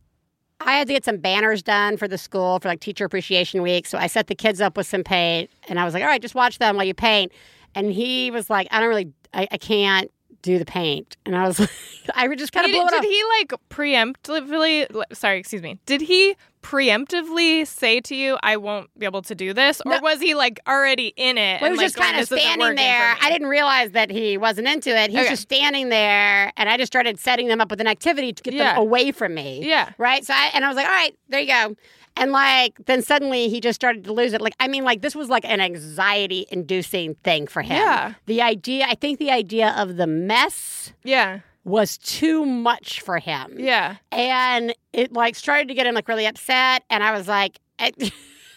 [0.59, 3.85] I had to get some banners done for the school for like teacher appreciation week.
[3.85, 6.21] So I set the kids up with some paint and I was like, all right,
[6.21, 7.31] just watch them while you paint.
[7.75, 11.17] And he was like, I don't really, I, I can't do the paint.
[11.25, 11.69] And I was like,
[12.15, 13.03] I would just kind of blew it did off.
[13.03, 15.03] he like preemptively?
[15.13, 15.79] Sorry, excuse me.
[15.85, 19.99] Did he preemptively say to you, "I won't be able to do this," or No.
[20.01, 21.61] was he like already in it?
[21.61, 23.15] Well, he was like, just kind of standing there.
[23.21, 25.09] I didn't realize that he wasn't into it.
[25.11, 28.33] He was just standing there, and I just started setting them up with an activity
[28.33, 28.73] to get Yeah.
[28.73, 29.61] them away from me.
[29.63, 29.91] Yeah.
[29.97, 30.25] Right.
[30.25, 31.75] So I and I was like, all right, there you go.
[32.19, 34.41] And like then suddenly he just started to lose it.
[34.41, 37.77] Like I mean, like this was like an anxiety inducing thing for him.
[37.77, 38.13] Yeah.
[38.25, 41.39] The idea, I think, the idea of the mess Yeah.
[41.63, 43.55] was too much for him.
[43.59, 43.97] Yeah.
[44.11, 46.83] And it like started to get him like really upset.
[46.89, 47.91] And I was like, I,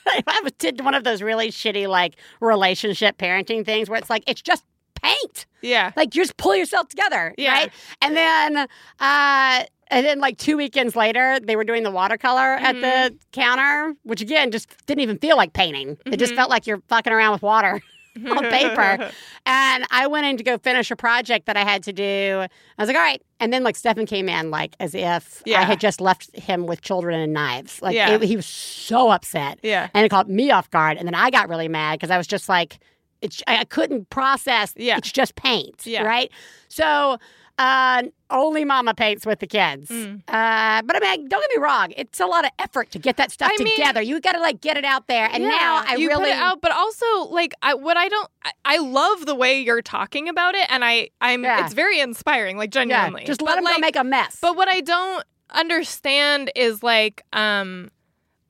[0.07, 4.25] I was- did one of those really shitty like relationship parenting things where it's like,
[4.27, 4.65] it's just
[5.03, 5.47] paint.
[5.63, 5.93] Yeah.
[5.97, 7.35] Like you just pull yourself together.
[7.39, 7.53] Yeah.
[7.53, 7.73] Right.
[8.03, 8.67] And then,
[9.01, 13.95] uh, and then like two weekends later, they were doing the watercolor at the counter,
[14.05, 15.97] which again just didn't even feel like painting.
[16.07, 16.37] It just Mhm.
[16.37, 17.81] felt like you're fucking around with water.
[18.29, 19.11] on paper.
[19.47, 22.41] And I went in to go finish a project that I had to do.
[22.79, 23.23] I was like, all right.
[23.41, 25.61] And then like Stefan came in like as if yeah.
[25.61, 27.81] I had just left him with children and knives.
[27.81, 28.11] Like Yeah.
[28.15, 29.59] it- he was so upset.
[29.63, 29.89] Yeah.
[29.95, 30.99] And it caught me off guard.
[30.99, 32.81] And then I got really mad because I was just like,
[33.23, 34.75] it's I I couldn't process.
[34.77, 34.99] Yeah.
[34.99, 35.87] It's just paint.
[35.87, 36.03] Yeah.
[36.03, 36.31] Right.
[36.69, 37.17] So
[37.61, 39.91] uh, only mama paints with the kids.
[39.91, 40.23] Mm.
[40.27, 41.93] Uh, but I mean, don't get me wrong.
[41.95, 44.01] It's a lot of effort to get that stuff I mean- together.
[44.01, 45.29] you got to like get it out there.
[45.31, 48.29] And now I you really put it out, but also like I, what I don't,
[48.45, 51.63] I, I love the way you're talking about it, and I, I'm, Yeah.
[51.65, 53.25] it's very inspiring, like yeah, genuinely.
[53.27, 54.39] just But, let them like, make a mess.
[54.41, 57.91] But what I don't understand is like, um,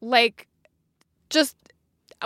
[0.00, 0.46] like,
[1.30, 1.56] just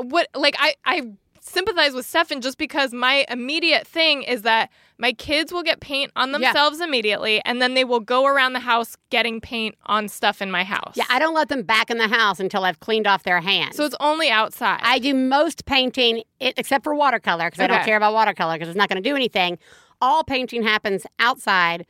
[0.03, 5.13] what, like I, I sympathize with Stefan just because my immediate thing is that my
[5.13, 6.39] kids will get paint on Yeah.
[6.39, 10.51] themselves immediately, and then they will go around the house getting paint on stuff in
[10.51, 10.93] my house.
[10.97, 13.77] yeah, I don't let them back in the house until I've cleaned off their hands.
[13.77, 14.81] so it's only outside.
[14.83, 18.79] I do most painting, except for watercolor, because I don't care about watercolor because it's
[18.79, 19.59] not going to do anything.
[20.01, 21.87] All painting happens outside.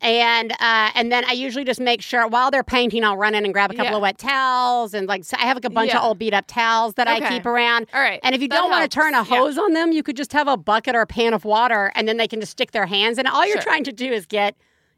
[0.00, 3.44] And uh, and then I usually just make sure while they're painting, I'll run in
[3.44, 3.96] and grab a couple Yeah.
[3.96, 6.44] of wet towels and like so I have like a bunch of old beat up
[6.46, 7.86] towels that I keep around.
[7.94, 8.20] All right.
[8.22, 9.24] And if you That don't want to turn a Yeah.
[9.24, 12.06] hose on them, you could just have a bucket or a pan of water, and
[12.06, 13.26] then they can just stick their hands And.
[13.28, 13.62] All you're Sure.
[13.62, 14.54] trying to do is get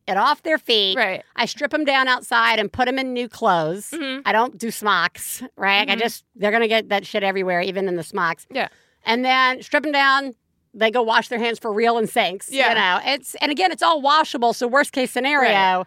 [0.09, 0.97] it off their feet.
[0.97, 1.23] Right.
[1.37, 3.91] I strip them down outside and put them in new clothes.
[3.93, 4.23] Mhm.
[4.25, 5.89] I don't do smocks, right?
[5.89, 6.01] I Mhm.
[6.01, 8.47] just they're gonna get that shit everywhere, even in the smocks.
[8.51, 8.69] Yeah.
[9.05, 10.35] And then strip them down.
[10.77, 12.51] They go wash their hands for real in sinks.
[12.51, 12.69] Yeah.
[12.69, 14.53] You know, it's and again, it's all washable.
[14.53, 15.87] So worst case scenario,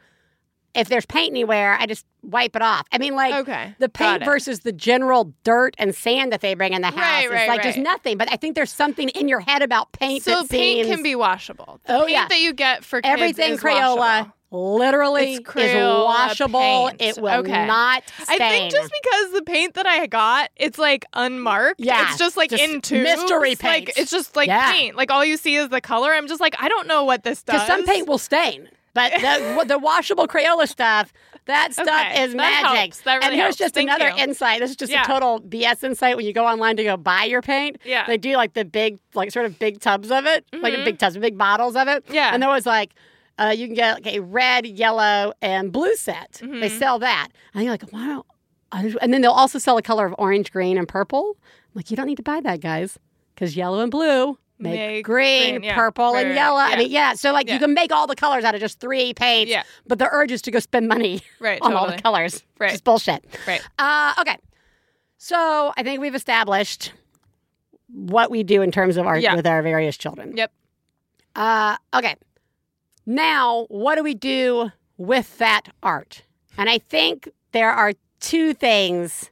[0.76, 2.86] if there's paint anywhere, I just wipe it off.
[2.92, 3.76] I mean, like Okay.
[3.80, 7.26] the paint versus the general dirt and sand that they bring in the house Right,
[7.26, 7.84] is right, like just right.
[7.84, 8.18] nothing.
[8.18, 10.50] But I think there's something in your head about paint So paint
[10.86, 11.80] seems can be washable.
[11.86, 12.28] The Oh, paint yeah.
[12.28, 13.98] that you get for everything Crayola.
[13.98, 14.34] washable.
[14.52, 16.60] Literally It's is washable.
[16.60, 17.02] paint.
[17.02, 17.68] It will Okay.
[17.68, 18.42] not stain.
[18.42, 21.80] I think just because the paint that I got, it's like unmarked.
[21.80, 23.04] Yeah, it's just like just in tubes.
[23.04, 23.90] mystery Like paint.
[23.96, 24.72] it's just like Yeah.
[24.72, 24.96] paint.
[24.96, 26.14] Like all you see is the color.
[26.14, 27.56] I'm just like I don't know what this does.
[27.62, 28.70] Because some paint will stain.
[28.96, 31.14] But the, the washable Crayola stuff,
[31.46, 32.78] that stuff Okay, is that magic.
[32.80, 33.02] helps.
[33.02, 33.58] That and here's helps.
[33.58, 34.24] just Thank another you.
[34.24, 34.60] insight.
[34.62, 35.04] This is just Yeah.
[35.04, 37.78] a total BS insight when you go online to go buy your paint.
[37.86, 38.06] Yeah.
[38.08, 40.86] They do like the big, like sort of big tubs of it, like Mhm.
[40.86, 42.04] big tubs, big bottles of it.
[42.10, 42.32] Yeah.
[42.34, 42.94] And there was like,
[43.40, 46.34] uh, you can get like a red, yellow, and blue set.
[46.42, 46.78] They Mhm.
[46.80, 47.30] sell that.
[47.54, 48.26] And you're like, wow.
[48.72, 51.36] And then they'll also sell a color of orange, green, and purple.
[51.42, 53.00] I'm like, you don't need to buy that, guys,
[53.34, 55.76] because yellow and blue make, Make green, green, yeah.
[55.76, 56.60] purple, Right, and right, yellow.
[56.60, 57.14] I mean, yeah.
[57.14, 59.50] So like you can make all the colors out of just three paints.
[59.50, 59.64] Yeah.
[59.88, 61.60] But the urge is to go spend money Right.
[61.62, 62.44] on all the colors.
[62.60, 62.74] Right.
[62.74, 63.24] It's bullshit.
[63.48, 63.62] Right.
[63.80, 64.38] Uh, okay.
[65.18, 66.92] So I think we've established
[67.88, 69.36] what we do in terms of art Yeah.
[69.36, 70.36] with our various children.
[70.36, 70.52] Yep.
[71.36, 72.16] Uh, okay.
[73.06, 76.24] Now, what do we do with that art?
[76.58, 79.32] And I think there are two things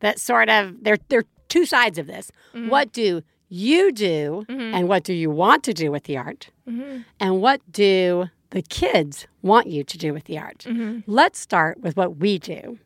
[0.00, 2.30] that sort of there there are two sides of this.
[2.54, 2.68] Mhm.
[2.70, 4.72] What do you do Mhm.
[4.74, 6.48] and what do you want to do with the art?
[6.66, 7.04] Mhm.
[7.20, 10.64] And what do the kids want you to do with the art?
[10.68, 11.04] Mhm.
[11.06, 12.78] Let's start with what we do.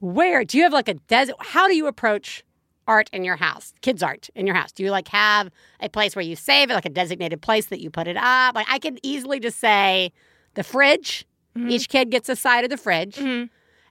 [0.00, 1.36] Where do you have like a desert?
[1.40, 2.44] How do you approach
[2.86, 4.72] art in your house, kids' art in your house?
[4.72, 7.80] Do you like have a place where you save it, like a designated place that
[7.80, 8.54] you put it up?
[8.54, 10.12] Like I could easily just say
[10.54, 11.26] the fridge.
[11.56, 11.70] Mhm.
[11.70, 13.16] Each kid gets a side of the fridge.
[13.16, 13.48] Mhm.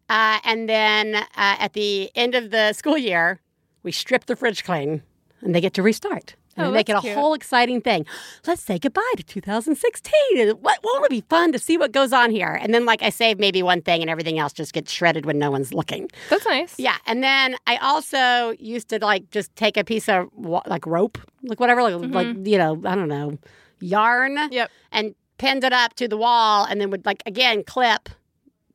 [0.09, 3.39] Uh, and then uh, at the end of the school year,
[3.83, 5.03] we strip the fridge clean
[5.41, 6.35] and they get to restart.
[6.61, 7.15] And Oh, make it a cute.
[7.15, 8.05] whole exciting thing.
[8.47, 10.51] Let's say goodbye to 2016.
[10.61, 12.57] What won't it be fun to see what goes on here?
[12.61, 15.37] And then, like, I save maybe one thing and everything else just gets shredded when
[15.39, 16.09] no one's looking.
[16.29, 16.75] That's nice.
[16.77, 16.97] Yeah.
[17.05, 21.59] And then I also used to, like, just take a piece of, like, rope, like,
[21.59, 23.37] whatever, like, like you know, I don't know,
[23.79, 24.53] yarn Mm-hmm.
[24.53, 24.71] Yep.
[24.91, 28.09] and pinned it up to the wall and then would like again clip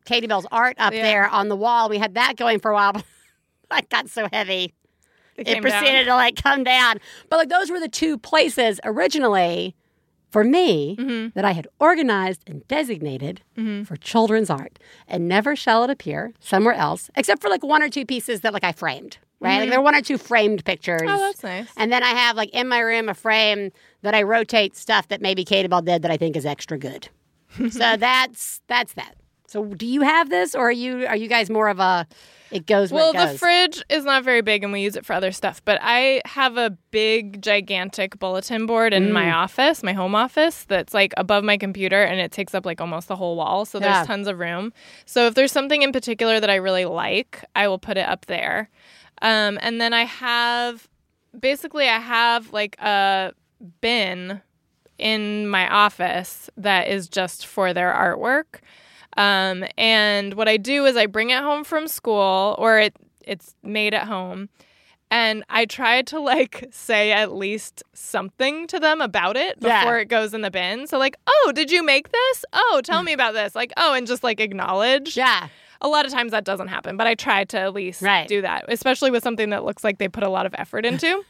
[0.05, 1.03] Katie Bell's art up Yeah.
[1.03, 1.88] there on the wall.
[1.88, 2.92] We had that going for a while.
[3.68, 4.75] but it got so heavy.
[5.38, 5.70] It, It, came down.
[5.81, 6.99] proceeded to like come down.
[7.29, 9.75] But like those were the two places originally
[10.31, 11.35] for me Mhm.
[11.35, 13.87] that I had organized and designated Mhm.
[13.87, 14.79] for children's art.
[15.09, 18.53] And never shall it appear somewhere else, except for like one or two pieces that
[18.53, 19.18] like I framed.
[19.38, 19.59] Right?
[19.61, 21.03] Like there are one or two framed pictures.
[21.03, 21.11] Mm-hmm.
[21.14, 21.68] Oh, that's nice.
[21.77, 23.70] And then I have like in my room a frame
[24.03, 27.09] that I rotate stuff that maybe Katie Bell did that I think is extra good.
[27.70, 29.14] so that's that's that.
[29.46, 32.07] So do you have this, or are you are you guys more of a
[32.50, 33.32] it goes where Well, it goes?
[33.32, 36.22] the fridge is not very big and we use it for other stuff, but I
[36.24, 39.12] have a big, gigantic bulletin board in Mm.
[39.12, 42.80] my office, my home office, that's like above my computer and it takes up like
[42.80, 43.64] almost the whole wall.
[43.64, 44.04] So there's Yeah.
[44.04, 44.72] tons of room.
[45.04, 48.26] So if there's something in particular that I really like, I will put it up
[48.26, 48.70] there.
[49.22, 50.88] Um, and then I have
[51.38, 53.32] basically, I have like a
[53.80, 54.40] bin
[54.98, 58.61] in my office that is just for their artwork.
[59.16, 62.94] Um, and what I do is I bring it home from school or it
[63.26, 64.48] it's made at home
[65.11, 69.81] And I try to like say at least something to them about it Yeah.
[69.83, 70.87] before it goes in the bin.
[70.87, 72.44] So like, oh, did you make this?
[72.52, 73.55] Oh, tell me about this.
[73.55, 75.16] Like, oh, and just like acknowledge.
[75.16, 75.48] Yeah.
[75.81, 78.26] A lot of times that doesn't happen, but I try to at least Right.
[78.26, 81.22] do that, especially with something that looks like they put a lot of effort into.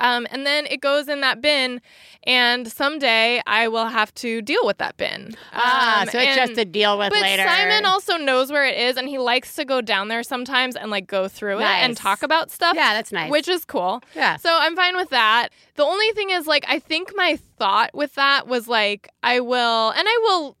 [0.00, 1.80] Um, and then it goes in that bin,
[2.24, 5.34] and someday I will have to deal with that bin.
[5.52, 7.44] Ah, Um, so it's and- just to deal with but later.
[7.44, 10.90] Simon also knows where it is, and he likes to go down there sometimes and
[10.90, 12.74] like go through it and talk about stuff.
[12.74, 13.30] Yeah, that's nice.
[13.30, 14.02] Which is cool.
[14.16, 14.36] Yeah.
[14.38, 15.50] So I'm fine with that.
[15.76, 19.90] The only thing is, like, I think my thought with that was like, I will,
[19.90, 20.56] and I will.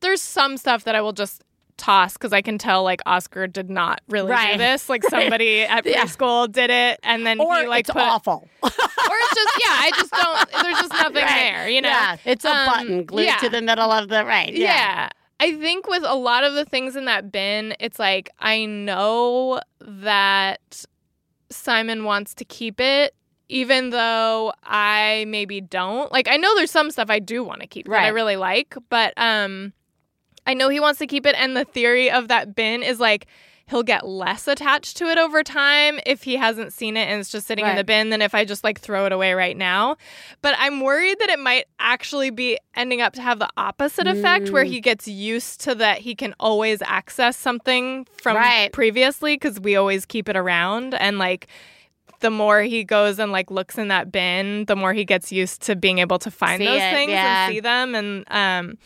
[0.00, 1.44] There's some stuff that I will just
[1.82, 4.52] toss because I can tell like Oscar did not really Right.
[4.52, 4.88] do this.
[4.88, 6.04] Like somebody at Yeah.
[6.04, 8.48] preschool did it, and then or he like it's put, awful.
[8.62, 9.76] or it's just yeah.
[9.86, 10.62] I just don't.
[10.62, 11.52] There's just nothing Right.
[11.52, 11.68] there.
[11.68, 11.88] You know.
[11.88, 13.36] Yeah, it's a Um, button glued yeah.
[13.38, 14.52] to the middle of the right.
[14.52, 14.66] Yeah.
[14.66, 15.08] Yeah.
[15.40, 19.60] I think with a lot of the things in that bin, it's like I know
[19.80, 20.84] that
[21.50, 23.14] Simon wants to keep it,
[23.48, 26.10] even though I maybe don't.
[26.12, 28.74] Like I know there's some stuff I do want to keep that I really like,
[28.88, 29.72] but um
[30.46, 33.26] I know he wants to keep it and the theory of that bin is like
[33.68, 37.30] he'll get less attached to it over time if he hasn't seen it and it's
[37.30, 39.96] just sitting in the bin than if I just like throw it away right now.
[40.42, 44.50] But I'm worried that it might actually be ending up to have the opposite effect
[44.50, 44.68] where Mm.
[44.68, 48.70] he gets used to that he can always access something from Right.
[48.72, 51.46] previously because we always keep it around and like
[52.20, 55.62] the more he goes and like looks in that bin, the more he gets used
[55.62, 57.46] to being able to find See those it, things yeah.
[57.46, 58.76] and see them and um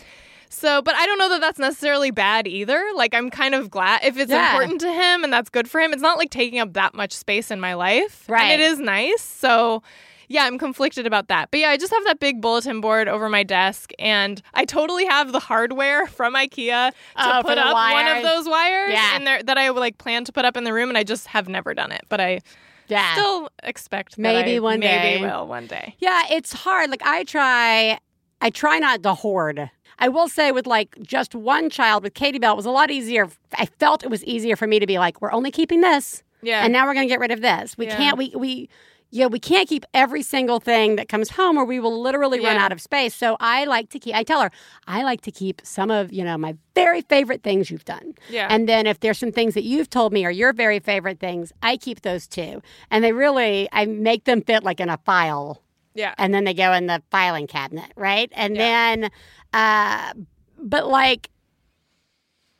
[0.48, 2.82] so, but I don't know that that's necessarily bad either.
[2.94, 4.50] Like, I'm kind of glad if it's Yeah.
[4.52, 5.92] important to him and that's good for him.
[5.92, 8.24] It's not like taking up that much space in my life.
[8.28, 8.42] Right.
[8.52, 9.22] And it is nice.
[9.22, 9.82] So,
[10.28, 11.50] yeah, I'm conflicted about that.
[11.50, 15.04] But yeah, I just have that big bulletin board over my desk and I totally
[15.06, 19.16] have the hardware from IKEA to Oh, put up one of those wires Yeah.
[19.16, 21.28] in there that I like plan to put up in the room and I just
[21.28, 22.02] have never done it.
[22.08, 22.40] But I
[22.88, 23.12] Yeah.
[23.14, 25.20] still expect that Maybe I one maybe day.
[25.20, 25.94] will one day.
[25.98, 26.90] Yeah, it's hard.
[26.90, 27.98] Like I try
[28.40, 29.70] I try not to hoard.
[29.98, 32.90] I will say with like just one child with Katie Bell, it was a lot
[32.90, 33.28] easier.
[33.58, 36.22] I felt it was easier for me to be like, we're only keeping this.
[36.42, 36.62] Yeah.
[36.62, 37.76] And now we're gonna get rid of this.
[37.78, 37.96] We Yeah.
[37.96, 38.68] can't we we
[39.10, 42.56] yeah, we can't keep every single thing that comes home or we will literally run
[42.56, 43.14] out of space.
[43.14, 44.50] So I like to keep I tell her,
[44.86, 48.14] I like to keep some of, you know, my very favorite things you've done.
[48.28, 48.48] Yeah.
[48.50, 51.52] And then if there's some things that you've told me are your very favorite things,
[51.62, 52.60] I keep those too.
[52.90, 55.62] And they really I make them fit like in a file
[55.96, 56.14] yeah.
[56.18, 58.30] and then they go in the filing cabinet, right?
[58.34, 59.10] And then,
[59.56, 60.12] uh,
[60.58, 61.30] but like,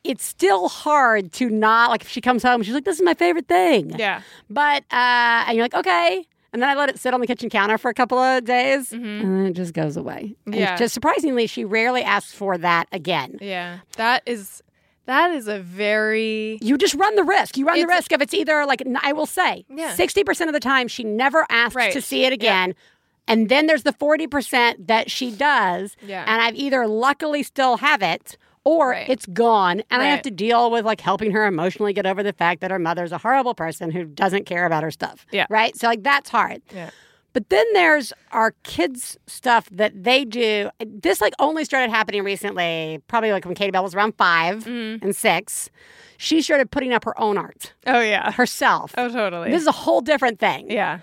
[0.03, 3.13] it's still hard to not like if she comes home, she's like, "This is my
[3.13, 4.21] favorite thing." Yeah.
[4.49, 6.25] But uh, and you're like, okay.
[6.53, 8.93] And then I let it sit on the kitchen counter for a couple of days,
[8.93, 10.35] and then it just goes away.
[10.45, 10.61] And Mm-hmm.
[10.61, 10.77] Yeah.
[10.77, 13.37] just surprisingly, she rarely asks for that again.
[13.41, 13.79] Yeah.
[13.97, 14.63] That is
[15.07, 17.57] that is a very You just run the risk.
[17.57, 19.93] You run the risk of it's either like I will say, Yeah.
[19.93, 21.91] sixty percent of the time she never asks Right.
[21.93, 22.75] to see it again,
[23.27, 26.23] and then there's the forty percent that she does, Yeah.
[26.27, 29.07] and I've either luckily still have it or Right.
[29.09, 32.33] it's gone, and I have to deal with like helping her emotionally get over the
[32.33, 35.25] fact that her mother's a horrible person who doesn't care about her stuff.
[35.31, 35.45] Yeah.
[35.49, 35.75] right.
[35.77, 36.61] So like that's hard.
[36.73, 36.89] Yeah.
[37.33, 40.69] But then there's our kids' stuff that they do.
[40.83, 45.05] This like only started happening recently, probably like when Katie Bell was around 5 Mm-hmm.
[45.05, 45.69] and six.
[46.17, 48.31] She started putting up her own art Oh yeah.
[48.31, 48.91] herself.
[48.97, 49.51] Oh totally.
[49.51, 50.71] This is a whole different thing.
[50.71, 50.99] yeah.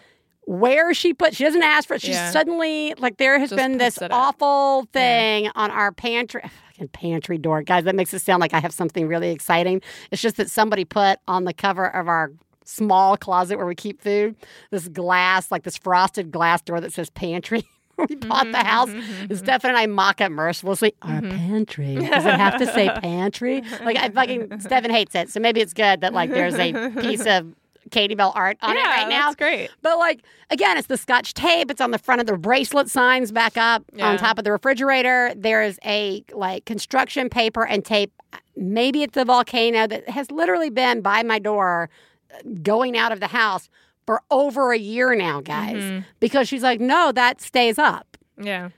[0.47, 2.03] Where she put, she doesn't ask for it.
[2.03, 2.31] She's Yeah.
[2.31, 4.19] suddenly like there has Just been this puts it up.
[4.43, 6.43] awful thing on our pantry.
[6.73, 7.85] Fucking pantry door, guys.
[7.85, 9.81] That makes it sound like I have something really exciting.
[10.11, 12.33] It's just that somebody put on the cover of our
[12.65, 14.35] small closet where we keep food
[14.71, 17.65] this glass, like this frosted glass door that says pantry.
[17.97, 19.01] We mm-hmm, bought the house, Mm-hmm.
[19.27, 19.69] mm-hmm Steph mm-hmm.
[19.69, 20.95] and I mock it mercilessly.
[21.03, 21.95] Our pantry.
[22.01, 23.63] Does it have to say pantry?
[23.85, 27.25] Like I fucking Stephen hates it, so maybe it's good that like there's a piece
[27.25, 27.55] of
[27.91, 29.27] Katie Bell art on yeah, it right now.
[29.27, 29.71] That's great.
[29.83, 31.71] But like again, it's the scotch tape.
[31.71, 34.09] It's on the front of the bracelet signs back up Yeah.
[34.09, 35.33] on top of the refrigerator.
[35.37, 38.13] There is a like construction paper and tape.
[38.57, 41.91] Maybe it's the volcano that has literally been by my door,
[42.33, 43.69] uh, going out of the house
[44.07, 45.83] for over a year now, guys.
[45.83, 46.01] Mm-hmm.
[46.21, 48.17] Because she's like, no, that stays up.
[48.41, 48.71] Yeah.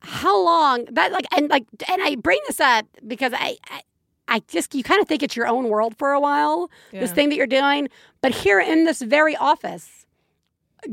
[0.00, 3.56] How long that like and like and I bring this up because I.
[3.68, 3.80] I
[4.28, 7.28] I just you kind of think it's your own world for a while, this thing
[7.28, 7.88] that you're doing.
[8.22, 10.06] But here in this very office,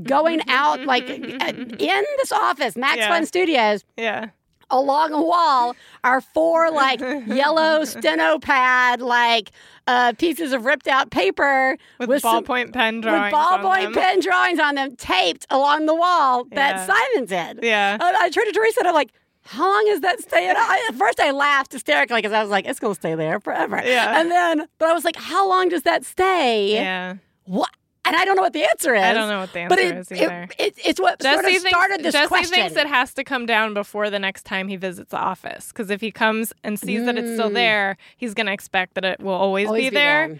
[0.03, 3.07] going out like uh, in this office, Max Yeah.
[3.09, 4.29] Fun Studios, Yeah.
[4.69, 9.51] along a wall are four like yellow steno pad like
[9.87, 13.33] uh, pieces of ripped out paper With, some- ballpoint pen with drawings.
[13.33, 13.93] on ballpoint them.
[13.93, 17.63] pen drawings on them taped along the wall that Simon did.
[17.63, 17.93] Yeah.
[17.93, 19.11] And I turned to Theresa and I'm like,
[19.45, 20.53] how long is that staying?
[20.55, 23.39] I, at first, I laughed hysterically because I was like, it's going to stay there
[23.39, 23.81] forever.
[23.83, 24.19] Yeah.
[24.19, 26.73] And then, but I was like, how long does that stay?
[26.75, 27.15] Yeah.
[27.45, 27.69] What?
[28.03, 29.03] and I don't know what the answer is.
[29.03, 30.47] I don't know what the but answer it, is either.
[30.57, 32.55] it- it's what sort of Jesse started thinks, this Jesse question.
[32.55, 35.67] thinks it has to come down before the next time he visits the office.
[35.67, 37.53] Because if he comes and sees that it's still Mm.
[37.53, 40.27] there, he's going to expect that it will always, Always be, there.
[40.29, 40.39] there.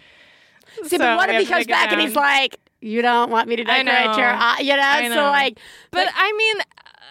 [0.90, 3.58] See, So but what if he comes back and he's like, "You don't want me
[3.58, 4.40] to decorate your," know.
[4.40, 4.82] uh, you know?
[4.82, 5.22] I So know.
[5.24, 5.60] like,
[5.92, 6.56] But I mean,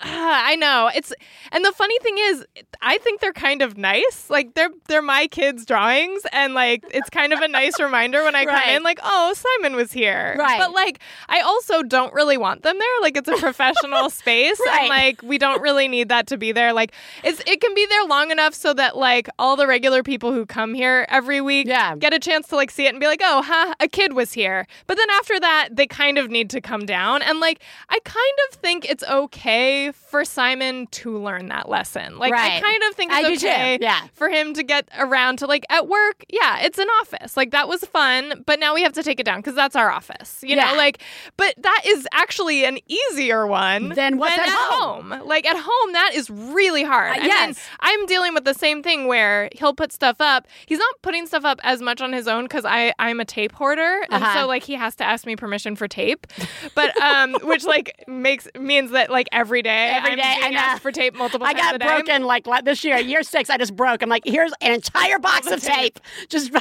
[0.02, 1.12] I know it's,
[1.52, 2.46] and the funny thing is,
[2.80, 4.30] I think they're kind of nice.
[4.30, 8.34] Like they're they're my kids' drawings, and like it's kind of a nice reminder when
[8.34, 10.34] I come in, like, oh, Simon was here.
[10.38, 10.58] Right.
[10.58, 13.00] But like, I also don't really want them there.
[13.02, 14.80] Like it's a professional space, Right.
[14.80, 16.72] and like we don't really need that to be there.
[16.72, 20.32] Like it's it can be there long enough so that like all the regular people
[20.32, 21.94] who come here every week Yeah.
[21.96, 24.32] get a chance to like see it and be like, oh, huh, a kid was
[24.32, 24.66] here.
[24.86, 27.20] But then after that, they kind of need to come down.
[27.22, 27.60] And like,
[27.90, 32.18] I kind of think it's okay for Simon to learn that lesson.
[32.18, 34.06] Like, I kind of think I it's too, okay yeah.
[34.12, 36.24] for him to get around to like at work.
[36.28, 37.36] Yeah, it's an office.
[37.36, 38.42] Like, that was fun.
[38.46, 40.40] But now we have to take it down because that's our office.
[40.42, 40.70] You Yeah.
[40.72, 41.02] know, like,
[41.36, 45.10] but that is actually an easier one than what's than at home?
[45.24, 47.10] Like, at home, that is really hard.
[47.10, 47.60] Uh, I mean, yes.
[47.80, 50.46] I'm dealing with the same thing where he'll put stuff up.
[50.66, 53.52] He's not putting stuff up as much on his own because I I'm a tape
[53.52, 54.40] hoarder, and Uh-huh.
[54.42, 56.26] so like he has to ask me permission for tape.
[56.74, 60.82] But um, which like makes means that like every day Every I'm day, I asked
[60.82, 61.86] for tape multiple I times a got day.
[61.86, 63.50] broken like la- this year, year six.
[63.50, 64.02] I just broke.
[64.02, 65.98] I'm like, here's an entire box of tape.
[66.28, 66.52] Just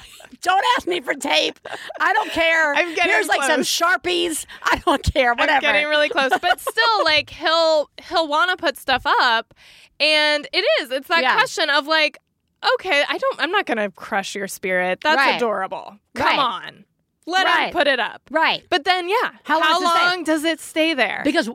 [0.41, 1.59] don't ask me for tape.
[1.99, 2.73] I don't care.
[2.75, 4.45] I'm getting here's like some sharpies.
[4.63, 5.33] I don't care.
[5.33, 5.51] Whatever.
[5.55, 9.53] I'm getting really close, but still, like he'll he'll want to put stuff up,
[9.99, 11.33] and it is it's that Yeah.
[11.35, 12.17] question of like,
[12.75, 15.01] okay, I don't, I'm not gonna crush your spirit.
[15.01, 15.35] That's Right.
[15.35, 15.97] adorable.
[16.15, 16.39] Come Right.
[16.39, 16.85] on,
[17.25, 17.65] let Right.
[17.67, 18.21] him put it up.
[18.31, 21.21] right But then, yeah, How long does it long does it stay there?
[21.23, 21.49] because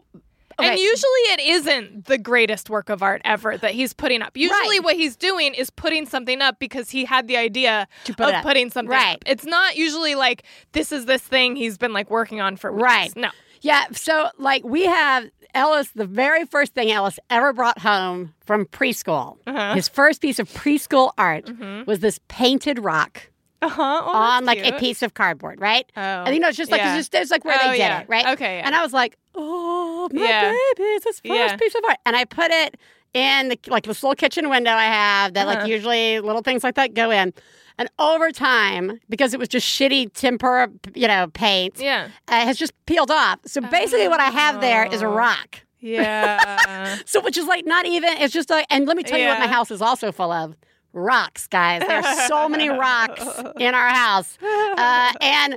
[0.59, 4.37] And usually it isn't the greatest work of art ever that he's putting up.
[4.37, 4.85] Usually Right.
[4.85, 8.43] what he's doing is putting something up because he had the idea To put of
[8.43, 9.15] putting something Right.
[9.17, 9.23] up.
[9.27, 12.83] It's not usually like this is this thing he's been like working on for weeks.
[12.83, 13.17] Right.
[13.17, 13.31] No.
[13.61, 18.67] Yeah, so like we have Ellis, the very first thing Ellis ever brought home from
[18.67, 19.75] preschool, Uh-huh.
[19.75, 21.87] his first piece of preschool art Mhm.
[21.87, 23.31] was this painted rock
[23.63, 23.83] Uh-huh.
[24.05, 25.91] Oh, on like a piece of cardboard, right?
[25.97, 26.01] Oh.
[26.01, 26.97] And you know, it's just like yeah.
[26.97, 28.01] it's just it's like where Oh, they did yeah.
[28.01, 28.27] it, right?
[28.35, 28.67] Okay, yeah.
[28.67, 29.74] And I was like, oh
[30.13, 30.51] my Yeah.
[30.51, 31.57] baby, it's his first Yeah.
[31.57, 32.77] piece of art, and I put it
[33.15, 35.61] in the, like this little kitchen window I have that Uh-huh.
[35.61, 37.33] like usually little things like that go in.
[37.79, 42.09] And over time, because it was just shitty tempera, you know, paint, Yeah.
[42.29, 43.39] uh, has just peeled off.
[43.47, 45.11] So basically, what I have there is a Oh.
[45.13, 45.61] rock.
[45.81, 46.97] Yeah.
[47.07, 49.39] So, which is like not even, it's just like, and let me tell you what
[49.41, 50.57] my house is also full of
[50.93, 51.83] rocks, guys.
[51.87, 53.23] There's so many rocks
[53.59, 54.39] in our house.
[54.43, 55.57] Uh, and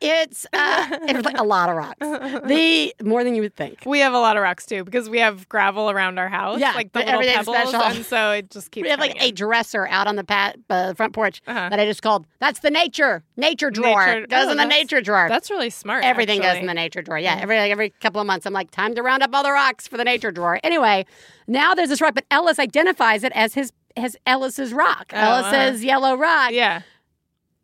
[0.00, 1.96] it's, uh, it's like a lot of rocks.
[2.48, 3.82] The more than you would think.
[3.86, 6.60] we have a lot of rocks too because we have gravel around our house.
[6.60, 7.56] Yeah, Like the little pebbles.
[7.56, 7.82] special.
[7.82, 10.56] And so it just keeps We have like coming a dresser out on the pat,
[10.70, 11.68] uh, front porch Uh-huh.
[11.68, 14.06] that I just called, that's the nature, nature drawer.
[14.06, 15.26] Nature- Goes oh, in the nature drawer.
[15.28, 16.04] That's really smart.
[16.04, 17.18] Everything goes in the nature drawer.
[17.18, 19.52] Yeah, every like, every couple of months, I'm like, time to round up all the
[19.52, 20.60] rocks for the nature drawer.
[20.62, 21.06] Anyway,
[21.46, 25.10] now there's this rock, but Ellis identifies it as his as Ellis's rock.
[25.12, 26.52] Oh, Ellis's yellow rock.
[26.52, 26.82] Yeah.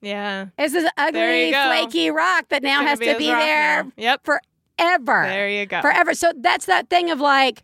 [0.04, 0.46] Yeah.
[0.58, 3.86] It's this ugly, flaky rock that now has to be there.
[3.96, 4.24] Yep.
[4.24, 5.22] forever.
[5.22, 5.80] There you go.
[5.80, 6.14] Forever.
[6.14, 7.62] So that's that thing of like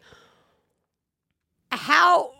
[1.72, 2.32] how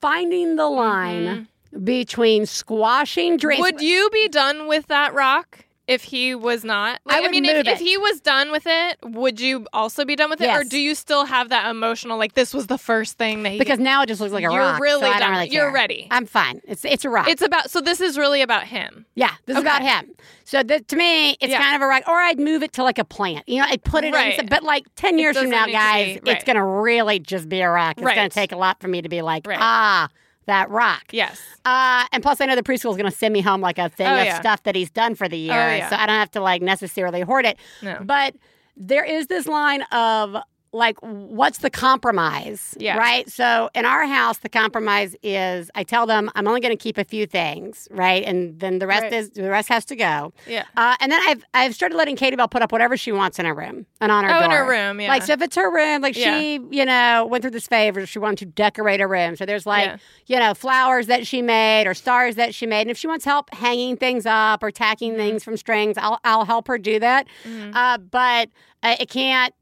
[0.00, 1.48] finding the line
[1.82, 3.60] between squashing dreams.
[3.60, 3.74] Mm-hmm.
[3.74, 7.00] Would you be done with that rock if he was not?
[7.06, 10.14] I Like, would mean, if, if he was done with it, would you also be
[10.14, 12.16] done with it, or do you still have that emotional?
[12.18, 13.58] Like this was the first thing that he.
[13.58, 14.54] because now it just looks like a rock.
[14.54, 14.80] You're rock.
[14.80, 15.30] really so I done.
[15.32, 16.06] really You're ready.
[16.12, 16.60] I'm fine.
[16.68, 17.26] It's it's a rock.
[17.28, 17.70] it's about.
[17.70, 19.06] So this is really about him.
[19.16, 20.12] Yeah, this is about him.
[20.44, 21.60] So th- to me, it's Yeah.
[21.62, 22.04] kind of a rock.
[22.06, 23.48] Or I'd move it to like a plant.
[23.48, 24.38] You know, I'd put it Right.
[24.38, 24.46] in.
[24.46, 27.68] But like ten years from now, guys, be- it's going to really just be a
[27.70, 27.96] rock.
[27.98, 29.58] It's gonna take a lot for me to be like, Right.
[29.60, 30.08] ah,
[30.48, 31.04] that rock.
[31.12, 31.40] Yes.
[31.64, 33.88] Uh, and plus, I know the preschool is going to send me home like a
[33.88, 34.40] thing Oh, of yeah.
[34.40, 35.88] stuff that he's done for the year, Oh, yeah.
[35.88, 37.56] so I don't have to like necessarily hoard it.
[37.82, 37.98] No.
[38.02, 38.34] But
[38.76, 40.36] there is this line of
[40.72, 42.74] like, what's the compromise?
[42.78, 42.96] Yeah.
[42.96, 43.28] Right.
[43.30, 46.98] So in our house, the compromise is I tell them I'm only going to keep
[46.98, 49.12] a few things, right, and then the rest Right.
[49.12, 50.32] is the rest has to go.
[50.46, 50.64] Yeah.
[50.76, 53.44] Uh, and then I've I've started letting Katie Bell put up whatever she wants in
[53.46, 54.44] her room and on her Oh, door.
[54.44, 55.00] in her room.
[55.00, 55.08] Yeah.
[55.08, 56.38] Like so, if it's her room, like Yeah.
[56.38, 59.36] she, you know, went through this favor, she wanted to decorate her room.
[59.36, 59.96] So there's like, Yeah.
[60.26, 62.82] you know, flowers that she made or stars that she made.
[62.82, 65.18] And if she wants help hanging things up or tacking Mm-hmm.
[65.20, 67.26] things from strings, I'll I'll help her do that.
[67.44, 67.72] Mhm.
[67.74, 68.50] Uh, but
[68.82, 69.54] uh, it can't.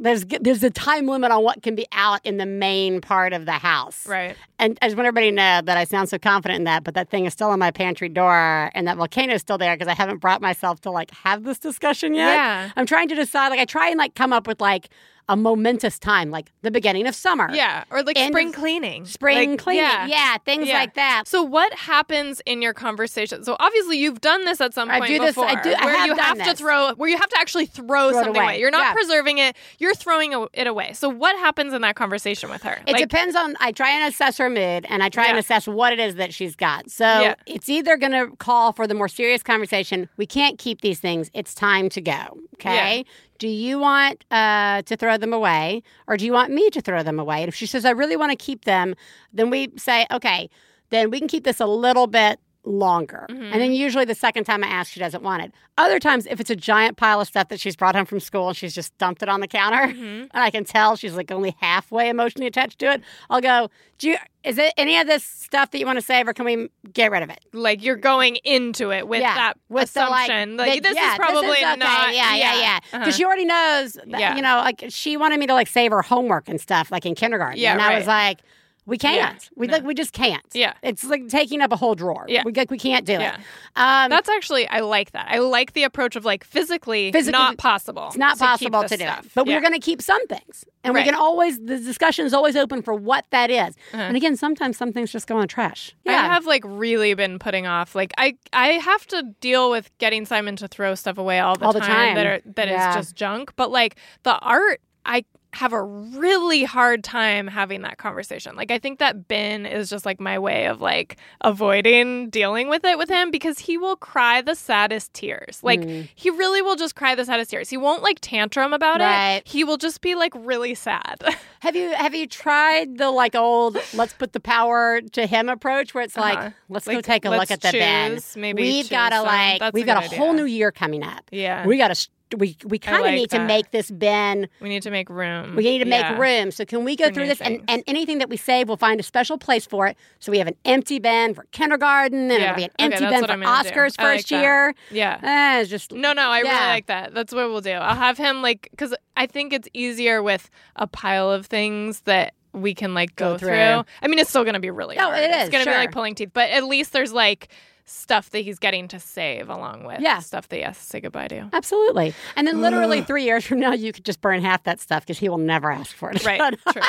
[0.00, 3.46] There's there's a time limit on what can be out in the main part of
[3.46, 4.06] the house.
[4.06, 4.36] Right.
[4.58, 6.94] And I just want everybody to know that I sound so confident in that, but
[6.94, 9.88] that thing is still on my pantry door, and that volcano is still there because
[9.88, 12.34] I haven't brought myself to like have this discussion yet.
[12.34, 12.70] Yeah.
[12.76, 13.48] I'm trying to decide.
[13.48, 14.88] Like, I try and like come up with like
[15.28, 17.50] a momentous time, like the beginning of summer.
[17.52, 19.04] Yeah, or like End spring cleaning.
[19.04, 19.82] Spring Like, cleaning.
[20.08, 20.38] Yeah.
[20.44, 20.78] things Yeah.
[20.78, 21.24] like that.
[21.26, 23.44] So what happens in your conversation?
[23.44, 25.84] So obviously you've done this at some I point do this- before, I do- I
[25.84, 28.44] where have you have to throw, where you have to actually throw, Throw something away.
[28.44, 28.60] away.
[28.60, 28.92] You're not Yeah.
[28.94, 30.92] preserving it; you're throwing it away.
[30.94, 32.80] So what happens in that conversation with her?
[32.86, 33.56] It like, depends on.
[33.60, 36.32] I try and assess her mood, and I try and assess what it is that
[36.32, 36.90] she's got.
[36.90, 37.34] So Yeah.
[37.46, 40.08] it's either going to call for the more serious conversation.
[40.16, 41.30] We can't keep these things.
[41.34, 42.38] It's time to go.
[42.54, 43.04] Okay.
[43.38, 47.02] Do you want uh, to throw them away, or do you want me to throw
[47.02, 47.40] them away?
[47.42, 48.94] And if she says I really want to keep them,
[49.32, 50.50] then we say okay.
[50.90, 53.26] Then we can keep this a little bit longer.
[53.30, 53.42] Mm-hmm.
[53.52, 55.52] And then usually the second time I ask, she doesn't want it.
[55.78, 58.48] Other times, if it's a giant pile of stuff that she's brought home from school
[58.48, 60.02] and she's just dumped it on the counter, Mm-hmm.
[60.04, 64.10] and I can tell she's like only halfway emotionally attached to it, I'll go, Do
[64.10, 66.68] you, is it any of this stuff that you want to save or can we
[66.92, 67.40] get rid of it?
[67.52, 70.56] like you're going into it with yeah, that with the, like, assumption.
[70.56, 71.76] like, this yeah, is probably okay.
[71.76, 72.14] not.
[72.14, 72.78] Yeah, yeah, yeah.
[72.80, 73.10] Because Uh-huh.
[73.12, 74.36] she already knows, that, Yeah.
[74.36, 77.14] you know, like she wanted me to like save her homework and stuff, like in
[77.14, 77.58] kindergarten.
[77.60, 78.40] Yeah, and I was like,
[78.88, 79.50] we can't.
[79.54, 79.74] We no.
[79.74, 80.42] like we just can't.
[80.54, 80.72] Yeah.
[80.82, 82.24] it's like taking up a whole drawer.
[82.26, 82.42] Yeah.
[82.44, 83.34] we like we can't do Yeah.
[83.34, 83.40] it.
[83.76, 85.28] Um, That's actually I like that.
[85.30, 88.06] I like the approach of like physically, Physically, not possible.
[88.08, 89.26] It's not to possible to do stuff.
[89.26, 89.32] it.
[89.34, 89.54] But Yeah.
[89.56, 90.64] we're going to keep some things.
[90.84, 91.02] And Right.
[91.04, 93.74] we can always, the discussion is always open for what that is.
[93.92, 93.98] Uh-huh.
[94.02, 95.94] And again, sometimes some things just go in trash.
[96.06, 97.94] I have like really been putting off.
[97.94, 101.66] Like I, I have to deal with getting Simon to throw stuff away all the
[101.66, 102.94] All the time, that are that is Yeah.
[102.94, 103.52] just junk.
[103.56, 105.24] But like the art, I
[105.54, 108.54] have a really hard time having that conversation.
[108.54, 112.84] Like I think that bin is just like my way of like avoiding dealing with
[112.84, 115.60] it with him because he will cry the saddest tears.
[115.62, 116.08] Like Mm.
[116.14, 117.68] he really will just cry the saddest tears.
[117.70, 119.36] He won't like tantrum about Right.
[119.36, 119.48] it.
[119.48, 121.16] He will just be like really sad.
[121.60, 125.92] Have you have you tried the like old let's put the power to him approach
[125.92, 126.50] where it's like Uh-huh.
[126.68, 129.84] let's go take a look at the choose, maybe we've got to like That's we've
[129.86, 131.24] got a good whole new year coming up.
[131.32, 131.66] yeah.
[131.66, 134.82] We got to we we kind of like need to make this bin We need
[134.82, 135.56] to make room.
[135.56, 136.18] we need to make Yeah.
[136.18, 136.50] room.
[136.50, 139.00] So can we go For through this and, and anything that we save, we'll find
[139.00, 139.96] a special place for it.
[140.18, 142.44] So we have an empty bin for kindergarten, and Yeah.
[142.50, 143.48] it'll be an empty that's bin for do.
[143.48, 144.40] Oscar's like first that.
[144.40, 144.74] year.
[144.90, 145.18] Yeah.
[145.22, 147.14] Eh, it's just No, no, I really like that.
[147.14, 147.72] That's what we'll do.
[147.72, 152.34] I'll have him like because I think it's easier with a pile of things that
[152.52, 153.48] we can like go, Go through.
[153.48, 153.84] through.
[154.02, 155.18] I mean, it's still gonna be really No, hard.
[155.18, 157.48] it It's is, gonna be like pulling teeth, but at least there's like
[157.88, 160.18] stuff that he's getting to save along with Yeah.
[160.18, 161.48] stuff that he has to say goodbye to.
[161.52, 162.14] Absolutely.
[162.36, 165.18] And then literally three years from now, you could just burn half that stuff because
[165.18, 166.24] he will never ask for it.
[166.24, 166.40] Right.
[166.72, 166.82] True.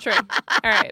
[0.00, 0.12] True.
[0.12, 0.90] All right.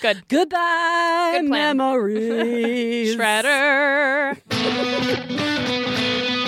[0.00, 0.26] Good.
[0.28, 1.76] Goodbye, Good plan.
[1.76, 3.16] memories.
[3.18, 4.40] Shredder.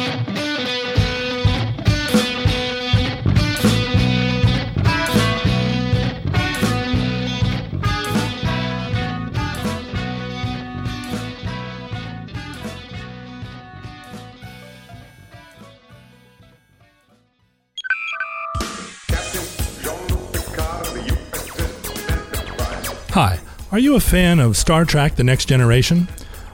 [23.17, 23.41] Hi,
[23.73, 26.07] are you a fan of Star Trek The Next Generation?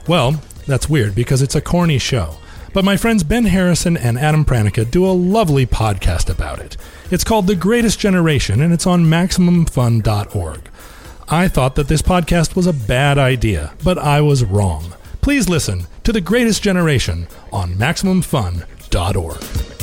[0.07, 2.37] Well, that's weird because it's a corny show.
[2.71, 6.77] But my friends Ben Harrison and Adam Pranica do a lovely podcast about it.
[7.11, 10.69] It's called The Greatest Generation and it's on MaximumFun.org.
[11.27, 14.93] I thought that this podcast was a bad idea, but I was wrong.
[15.19, 19.82] Please listen to The Greatest Generation on MaximumFun.org.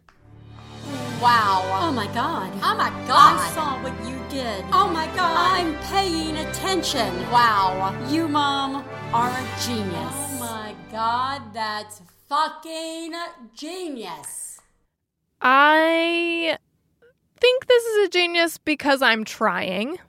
[1.21, 1.61] Wow.
[1.79, 2.51] Oh my god.
[2.63, 3.37] Oh my God.
[3.39, 4.65] I saw what you did.
[4.73, 5.37] Oh my god.
[5.37, 7.15] I'm paying attention.
[7.29, 7.95] Wow.
[8.09, 9.93] You, Mom, are a genius.
[9.95, 13.13] Oh my god, that's fucking
[13.53, 14.61] genius.
[15.39, 16.57] I
[17.39, 19.89] think this is a genius because I'm trying.
[19.89, 19.99] um,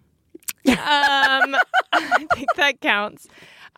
[1.93, 3.29] I think that counts.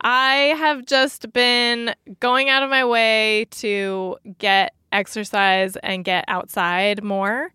[0.01, 7.03] I have just been going out of my way to get exercise and get outside
[7.03, 7.53] more.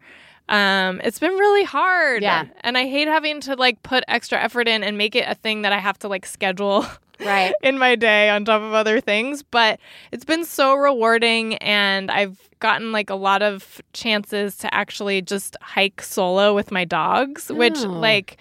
[0.49, 2.23] Um, it's been really hard.
[2.23, 2.45] Yeah.
[2.61, 5.61] And I hate having to like put extra effort in and make it a thing
[5.61, 6.85] that I have to like schedule
[7.19, 7.53] Right.
[7.61, 9.77] in my day on top of other things, but
[10.13, 15.57] it's been so rewarding and I've gotten like a lot of chances to actually just
[15.61, 17.87] hike solo with my dogs, which Oh.
[17.89, 18.37] like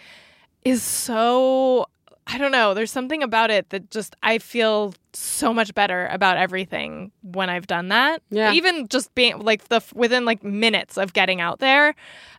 [0.65, 1.87] is so
[2.31, 2.75] I don't know.
[2.75, 7.67] There's something about it that just I feel so much better about everything when I've
[7.67, 8.23] done that.
[8.29, 8.53] Yeah.
[8.53, 11.95] Even just being like the within like minutes of getting out there,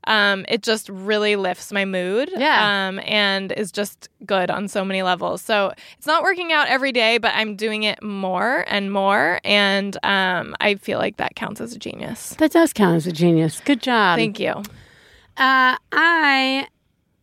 [0.06, 2.30] um, it just really lifts my mood.
[2.38, 2.88] Yeah.
[2.88, 5.42] Um, and is just good on so many levels.
[5.42, 9.98] So it's not working out every day, but I'm doing it more and more, and
[10.04, 12.36] um, I feel like that counts as a genius.
[12.36, 13.60] That does count as a genius.
[13.66, 14.18] Good job.
[14.20, 14.52] Thank you.
[15.36, 16.68] Uh, I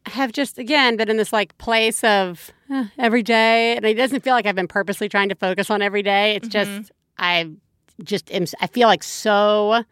[0.06, 4.22] have just again been in this like place of uh, every day, and it doesn't
[4.22, 6.34] feel like I've been purposely trying to focus on every day.
[6.36, 6.90] It's just mm-hmm.
[7.18, 7.50] I
[8.02, 9.84] just am, I feel like so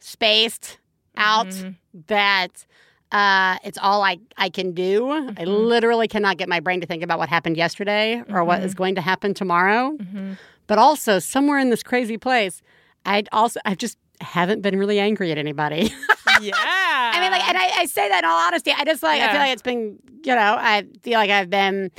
[0.00, 0.78] spaced
[1.16, 1.70] out mm-hmm.
[2.06, 2.66] that
[3.10, 5.10] uh, it's all I I can do.
[5.10, 5.50] I mm-hmm.
[5.50, 8.94] literally cannot get my brain to think about what happened yesterday or what is going
[8.94, 9.96] to happen tomorrow.
[10.66, 12.62] But also somewhere in this crazy place,
[13.04, 15.92] I also I just haven't been really angry at anybody.
[16.40, 16.54] Yeah.
[17.42, 18.72] I and I, I say that in all honesty.
[18.76, 21.90] I just like, I feel like it's been, you know, I feel like I've been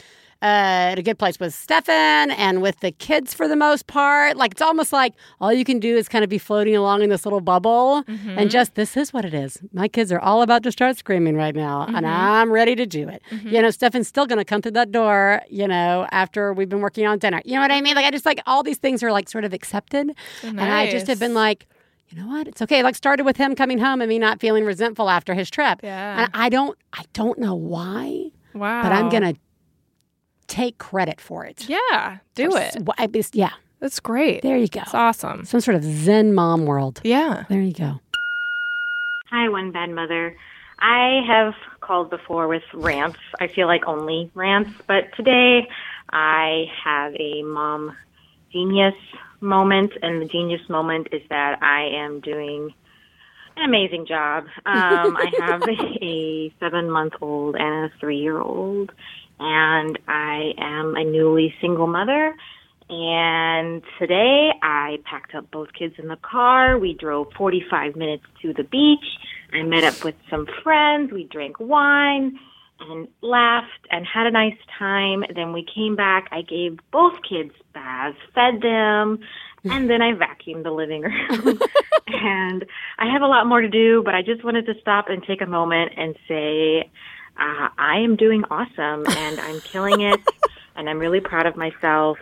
[0.41, 4.35] uh, at a good place with Stefan and with the kids for the most part.
[4.35, 7.09] Like, it's almost like all you can do is kind of be floating along in
[7.09, 8.37] this little bubble Mm-hmm.
[8.37, 9.57] and just, this is what it is.
[9.71, 12.05] My kids are all about to start screaming right now, and Mm-hmm.
[12.05, 13.21] I'm ready to do it.
[13.45, 16.81] You know, Stefan's still going to come through that door, you know, after we've been
[16.81, 17.41] working on dinner.
[17.45, 17.95] You know what I mean?
[17.95, 20.11] Like, I just like all these things are like sort of accepted.
[20.41, 21.67] And I just have been like,
[22.09, 22.47] you know what?
[22.47, 22.83] It's okay.
[22.83, 25.79] Like started with him coming home and me not feeling resentful after his trip.
[25.83, 26.23] Yeah.
[26.23, 28.83] And I don't I don't know why, wow.
[28.83, 29.35] but I'm gonna
[30.47, 31.67] take credit for it.
[31.67, 32.77] Yeah, do For it.
[32.87, 33.51] wh- I yeah.
[33.79, 34.43] That's great.
[34.43, 34.79] There you go.
[34.81, 35.43] It's awesome.
[35.43, 37.01] Some sort of Zen mom world.
[37.03, 37.43] Yeah.
[37.49, 37.99] There you go.
[39.29, 40.37] Hi, One Bad Mother.
[40.79, 43.17] I have called before with rants.
[43.41, 45.67] I feel like only rants, but today
[46.11, 47.97] I have a mom
[48.53, 48.95] genius
[49.43, 52.73] moment, and the genius moment is that I am doing
[53.57, 54.45] an amazing job.
[54.65, 58.91] Um, I have a seven month old and a three year old,
[59.39, 62.35] and I am a newly single mother.
[62.89, 66.77] And today I packed up both kids in the car.
[66.77, 69.05] We drove 45 minutes to the beach.
[69.53, 71.11] I met up with some friends.
[71.11, 72.39] We drank wine
[72.89, 75.23] and laughed and had a nice time.
[75.33, 76.27] Then we came back.
[76.31, 79.19] I gave both kids baths, fed them,
[79.63, 81.59] and then I vacuumed the living room.
[82.07, 82.65] and
[82.97, 85.41] I have a lot more to do, but I just wanted to stop and take
[85.41, 86.89] a moment and say,
[87.37, 90.19] uh, I am doing awesome and I'm killing it.
[90.75, 92.17] and I'm really proud of myself.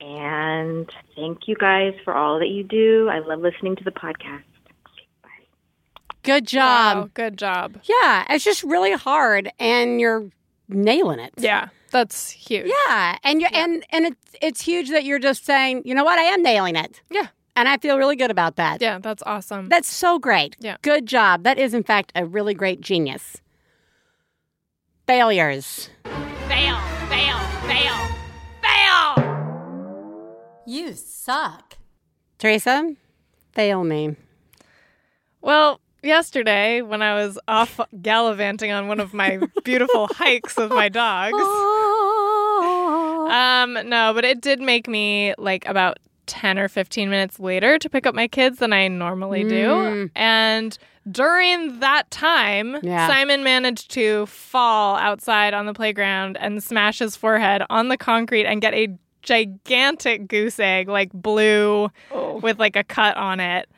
[0.00, 3.08] And thank you guys for all that you do.
[3.10, 4.42] I love listening to the podcast.
[6.24, 6.32] Bye.
[6.32, 6.96] Good job.
[6.96, 7.78] Wow, good job.
[7.84, 10.30] Yeah, it's just really hard and you're
[10.68, 11.34] nailing it.
[11.36, 12.70] Yeah, that's huge.
[12.88, 16.04] Yeah, and you are and and it's it's huge that you're just saying, you know
[16.04, 17.02] what, I am nailing it.
[17.10, 17.28] Yeah.
[17.56, 18.82] And I feel really good about that.
[18.82, 19.68] Yeah, that's awesome.
[19.68, 20.56] That's so great.
[20.58, 20.76] Yeah.
[20.82, 21.44] Good job.
[21.44, 23.36] That is, in fact, a really great genius.
[25.06, 25.88] Failures.
[26.48, 26.76] fail,
[27.08, 27.94] fail, fail,
[28.60, 30.64] fail.
[30.66, 31.76] You suck.
[32.38, 32.96] Theresa,
[33.52, 34.16] fail me.
[35.40, 40.88] Well, yesterday when I was off gallivanting on one of my beautiful hikes with my
[40.88, 41.40] dogs.
[43.32, 47.88] Um, no, but it did make me like about 10 or 15 minutes later to
[47.90, 50.10] pick up my kids than I normally do.
[50.14, 50.76] And
[51.10, 53.06] during that time, Yeah.
[53.06, 58.46] Simon managed to fall outside on the playground and smash his forehead on the concrete
[58.46, 58.88] and get a
[59.22, 61.90] gigantic goose egg, like blue
[62.42, 63.68] with like a cut on it.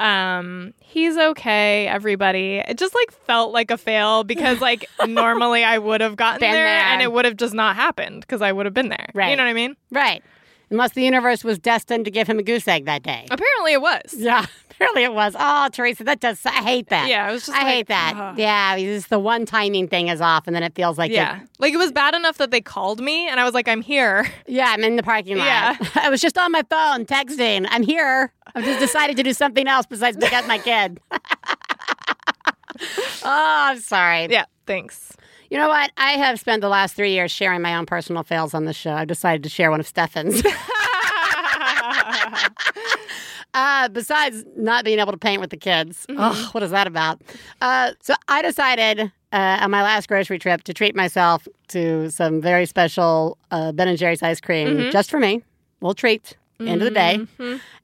[0.00, 2.62] Um, he's okay, everybody.
[2.66, 6.52] It just like felt like a fail because like normally I would have gotten there,
[6.52, 6.64] there.
[6.66, 9.10] and it would have just not happened because I would have been there.
[9.14, 9.30] Right.
[9.30, 9.76] You know what I mean?
[9.92, 10.24] Right.
[10.70, 13.26] Unless the universe was destined to give him a goose egg that day.
[13.30, 14.14] Apparently it was.
[14.16, 14.46] Yeah,
[14.80, 15.36] apparently it was.
[15.38, 16.40] Oh, Theresa, that does.
[16.46, 17.08] I hate that.
[17.08, 18.14] Yeah, it was just I like, hate that.
[18.16, 18.38] ugh.
[18.38, 21.42] Yeah, it's the one timing thing is off, and then it feels like Yeah.
[21.42, 23.82] it- Like it was bad enough that they called me and I was like, I'm
[23.82, 24.26] here.
[24.46, 25.44] yeah, I'm in the parking lot.
[25.44, 25.76] Yeah.
[25.96, 27.66] I was just on my phone texting.
[27.70, 28.32] I'm here.
[28.54, 31.00] I've just decided to do something else besides pick up my kid.
[31.12, 31.18] oh,
[33.24, 34.28] I'm sorry.
[34.30, 35.14] Yeah, thanks.
[35.50, 35.90] You know what?
[35.96, 38.92] I have spent the last three years sharing my own personal fails on the show.
[38.92, 40.42] I've decided to share one of Stefan's.
[43.54, 46.06] Uh, besides not being able to paint with the kids.
[46.10, 47.20] Oh, what is that about?
[47.60, 49.00] Uh, so I decided
[49.32, 53.88] uh, on my last grocery trip to treat myself to some very special uh, Ben
[53.88, 55.42] and Jerry's ice cream just for me.
[55.80, 56.36] Little treat.
[56.60, 57.26] End of the day.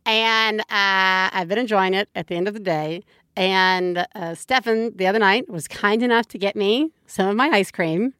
[0.04, 3.02] And uh, I've been enjoying it at the end of the day.
[3.36, 7.48] And uh, Stefan, the other night, was kind enough to get me some of my
[7.48, 8.14] ice cream.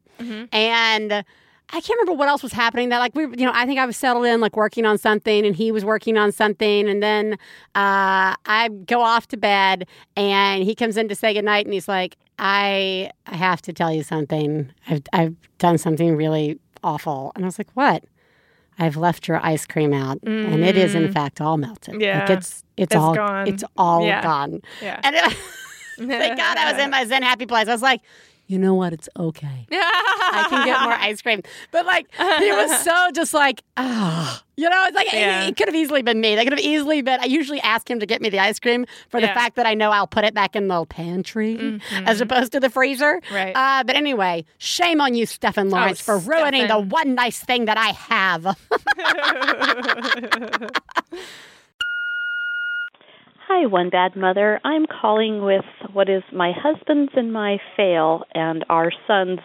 [0.51, 1.23] And
[1.69, 2.89] I can't remember what else was happening.
[2.89, 5.45] That like we, you know, I think I was settled in, like working on something,
[5.45, 7.33] and he was working on something, and then
[7.75, 11.87] uh, I go off to bed, and he comes in to say goodnight, and he's
[11.89, 14.71] like, "I, I have to tell you something.
[14.87, 17.33] I've, I've done something really awful.
[17.35, 18.03] And I was like, what?
[18.79, 21.95] I've left your ice cream out, and it is in fact all melted.
[21.95, 22.05] Like, Mm.
[22.05, 22.31] Yeah.
[22.31, 23.47] it's it's, It's all gone.
[23.47, 24.21] it's all Yeah.
[24.21, 24.61] gone.
[24.81, 24.99] Yeah.
[25.03, 25.23] And it,
[25.97, 27.67] thank God I was in my Zen happy place.
[27.67, 28.01] I was like,
[28.47, 28.93] you know what?
[28.93, 29.67] It's okay.
[29.71, 31.41] I can get more ice cream.
[31.71, 35.43] But like, he was so just like, ah, you know, it's like Yeah.
[35.43, 36.35] it, it could have easily been me.
[36.35, 37.19] That could have easily been.
[37.19, 39.31] I usually ask him to get me the ice cream for the Yeah.
[39.33, 39.39] Mm-hmm.
[39.39, 42.69] fact that I know I'll put it back in the pantry as opposed to the
[42.69, 43.21] freezer.
[43.31, 43.55] Right.
[43.55, 47.77] Uh, but anyway, shame on you, Stefan Lawrence, for ruining the one nice thing that
[47.77, 48.57] I have.
[53.49, 54.59] Hi, One Bad Mother.
[54.65, 59.39] I'm calling with what is my husband's and my fail and our son's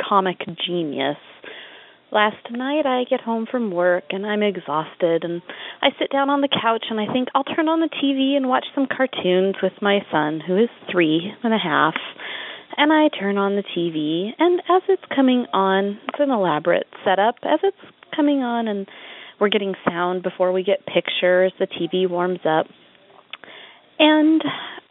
[0.00, 1.16] comic genius.
[2.12, 5.42] Last night I get home from work and I'm exhausted and
[5.82, 8.48] I sit down on the couch and I think I'll turn on the TV and
[8.48, 11.96] watch some cartoons with my son who is three and a half.
[12.76, 17.34] And I turn on the TV and as it's coming on, it's an elaborate setup.
[17.42, 18.86] As it's coming on and
[19.40, 22.66] we're getting sound before we get pictures, the TV warms up.
[23.98, 24.42] And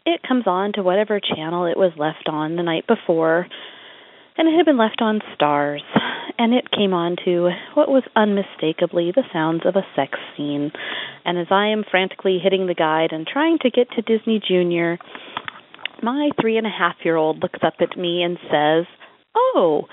[0.06, 3.46] it comes on to whatever channel it was left on the night before.
[4.36, 5.82] And it had been left on stars.
[6.36, 10.72] And it came on to what was unmistakably the sounds of a sex scene.
[11.24, 14.98] And as I am frantically hitting the guide and trying to get to Disney Junior,
[16.02, 18.86] my three and a half year old looks up at me and says,
[19.36, 19.86] Oh,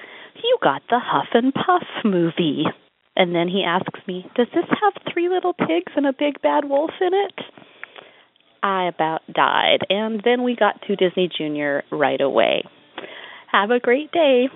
[0.43, 2.65] you got the Huff and Puff movie.
[3.15, 6.65] And then he asks me, Does this have three little pigs and a big bad
[6.65, 7.60] wolf in it?
[8.63, 9.79] I about died.
[9.89, 12.63] And then we got to Disney Junior right away.
[13.51, 14.49] Have a great day.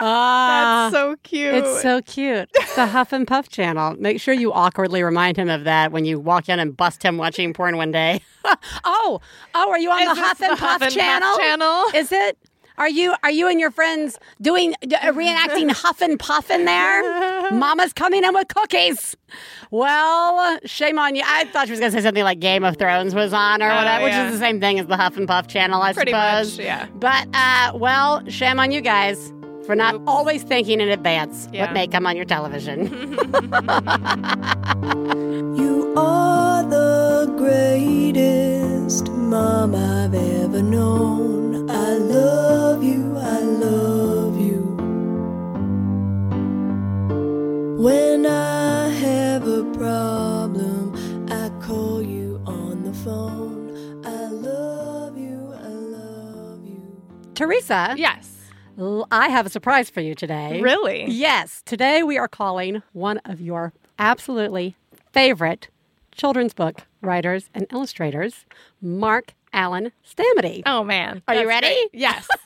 [0.00, 0.88] Ah.
[0.90, 1.54] That's so cute.
[1.54, 2.48] It's so cute.
[2.54, 3.94] It's the Huff and Puff channel.
[3.98, 7.18] Make sure you awkwardly remind him of that when you walk in and bust him
[7.18, 8.22] watching porn one day.
[8.84, 9.20] oh,
[9.54, 11.36] oh, are you on Is the Huff and the Puff Huff and Puff channel?
[11.38, 11.84] channel?
[11.94, 12.38] Is it?
[12.78, 17.50] Are you are you and your friends doing uh, reenacting Huff and Puff in there?
[17.52, 19.16] Mama's coming in with cookies.
[19.70, 21.22] Well, shame on you.
[21.24, 23.70] I thought she was going to say something like Game of Thrones was on or
[23.70, 26.12] Oh, whatever, which is the same thing as the Huff and Puff channel, I Pretty
[26.12, 26.58] suppose.
[26.58, 26.86] much, yeah.
[26.94, 29.32] But uh, well, shame on you guys
[29.66, 31.62] for not always thinking in advance Yeah.
[31.66, 32.88] what may come on your television.
[35.56, 41.68] You are the greatest mom I've ever known.
[41.70, 44.60] I love you, I love you.
[47.78, 50.94] When I have a problem,
[51.30, 53.70] I call you on the phone.
[54.04, 57.02] I love you, I love you.
[57.34, 58.31] Theresa, yes.
[58.78, 60.60] I have a surprise for you today.
[60.60, 61.04] Really?
[61.08, 61.62] Yes.
[61.64, 64.76] Today we are calling one of your absolutely
[65.12, 65.68] favorite
[66.12, 68.46] children's book writers and illustrators,
[68.80, 70.62] Mark Alan Stamaty.
[70.64, 71.22] Oh man.
[71.28, 71.66] Are you ready?
[71.66, 71.88] great.
[71.92, 72.28] Yes.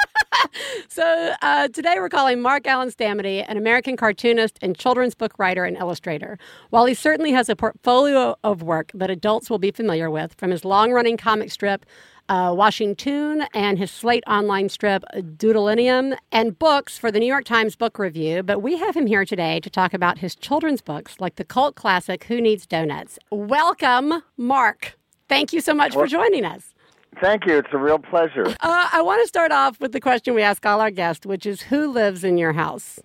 [0.89, 5.65] So uh, today we're calling Mark Alan Stamaty an American cartoonist and children's book writer
[5.65, 6.39] and illustrator.
[6.71, 10.51] While he certainly has a portfolio of work that adults will be familiar with, from
[10.51, 11.85] his long-running comic strip
[12.29, 17.77] uh, Washingtoon and his Slate online strip Doodlennium and books for the New York Times
[17.77, 21.37] Book Review, but we have him here today to talk about his children's books like
[21.37, 23.19] the cult classic Who Needs Donuts.
[23.31, 24.99] Welcome, Mark.
[25.29, 26.75] Thank you so much for joining us.
[27.21, 27.57] Thank you.
[27.59, 28.47] It's a real pleasure.
[28.61, 31.47] Uh, I want to start off with the question we ask all our guests, which
[31.47, 33.01] is who lives in your house?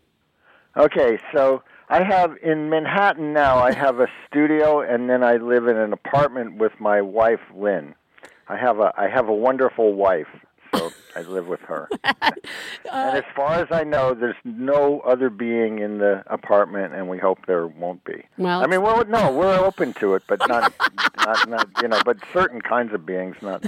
[0.78, 3.60] Okay, so I have in Manhattan now.
[3.60, 7.96] I have a studio, and then I live in an apartment with my wife Lynn.
[8.48, 10.28] I have a I have a wonderful wife,
[10.74, 11.88] so I live with her.
[12.04, 17.18] and as far as I know, there's no other being in the apartment, and we
[17.18, 18.24] hope there won't be.
[18.38, 20.74] Well, I mean, we're no, we're open to it, but not
[21.18, 23.66] not not you know, but certain kinds of beings, not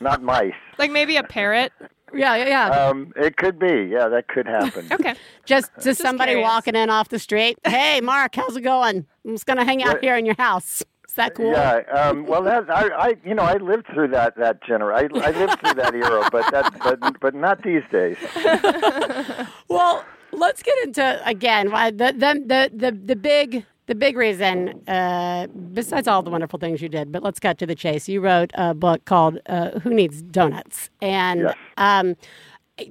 [0.00, 0.52] not mice.
[0.78, 1.72] like maybe a parrot.
[2.16, 2.68] Yeah, yeah, yeah.
[2.88, 4.86] Um, it could be, yeah, that could happen.
[4.92, 5.14] Okay.
[5.44, 6.48] just just somebody curious.
[6.48, 7.58] walking in off the street.
[7.64, 9.04] Hey, Mark, how's it going?
[9.26, 10.84] I'm just gonna hang out What- here in your house.
[11.14, 11.52] Is that cool?
[11.52, 14.92] Yeah, um, well, that I, I, you know, I lived through that that gener.
[14.92, 18.16] I, I lived through that era, but that, but, but not these days.
[19.68, 23.64] Well, let's get into again why the the the the, the big.
[23.86, 27.66] The big reason, uh, besides all the wonderful things you did, but let's cut to
[27.66, 28.08] the chase.
[28.08, 31.54] You wrote a book called uh, "Who Needs Donuts," and Yes.
[31.76, 32.16] um,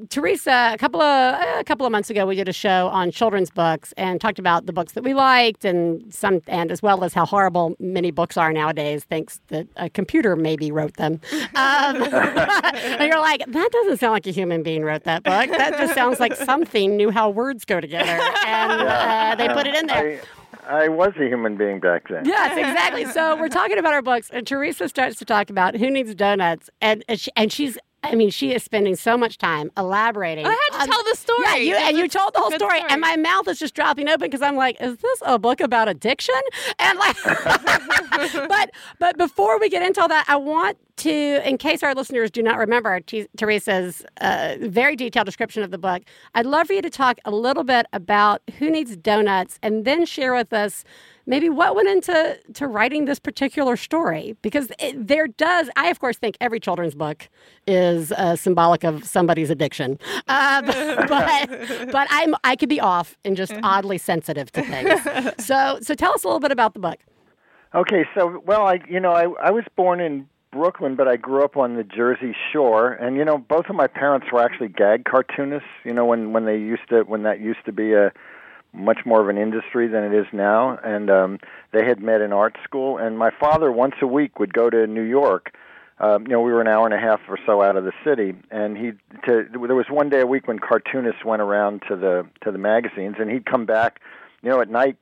[0.10, 3.50] Theresa, a couple of a couple of months ago, we did a show on children's
[3.50, 7.14] books and talked about the books that we liked, and some, and as well as
[7.14, 11.20] how horrible many books are nowadays, thanks that a computer maybe wrote them.
[11.56, 15.50] Um, and you're like, that doesn't sound like a human being wrote that book.
[15.50, 19.76] That just sounds like something knew how words go together, and uh, they put it
[19.76, 20.22] in there.
[20.68, 22.26] I, I was a human being back then.
[22.26, 23.06] Yes, exactly.
[23.06, 26.70] So we're talking about our books, and Theresa starts to talk about who needs donuts,
[26.82, 30.46] and and, she, and she's I mean, she is spending so much time elaborating.
[30.46, 31.44] I had to on- tell the story.
[31.44, 32.92] Yeah, you, and you told the whole story, story.
[32.92, 35.88] and my mouth is just dropping open because I'm like, is this a book about
[35.88, 36.36] addiction?
[36.80, 37.16] And like,
[38.48, 42.30] but but before we get into all that, I want to, in case our listeners
[42.30, 46.04] do not remember T- Theresa's uh, very detailed description of the book,
[46.36, 50.06] I'd love for you to talk a little bit about who needs donuts, and then
[50.06, 50.84] share with us
[51.26, 54.36] maybe what went into to writing this particular story?
[54.42, 57.30] Because it, there does i of course think every children's book
[57.68, 60.00] is uh, symbolic of somebody's addiction.
[60.28, 60.62] Uh,
[61.08, 65.46] but but i'm i could be off and just oddly sensitive to things.
[65.46, 67.00] So so tell us a little bit about the book.
[67.76, 71.44] Okay, so well, I you know I I was born in Brooklyn, but I grew
[71.44, 75.06] up on the Jersey Shore, and you know both of my parents were actually gag
[75.06, 75.68] cartoonists.
[75.84, 78.12] You know when when they used to when that used to be a
[78.74, 81.40] much more of an industry than it is now, and um,
[81.72, 82.98] they had met in art school.
[82.98, 85.56] And my father once a week would go to New York.
[86.00, 87.94] Um, you know, we were an hour and a half or so out of the
[88.04, 88.92] city, and he
[89.28, 92.58] to there was one day a week when cartoonists went around to the to the
[92.58, 94.02] magazines, and he'd come back,
[94.42, 94.98] you know, at night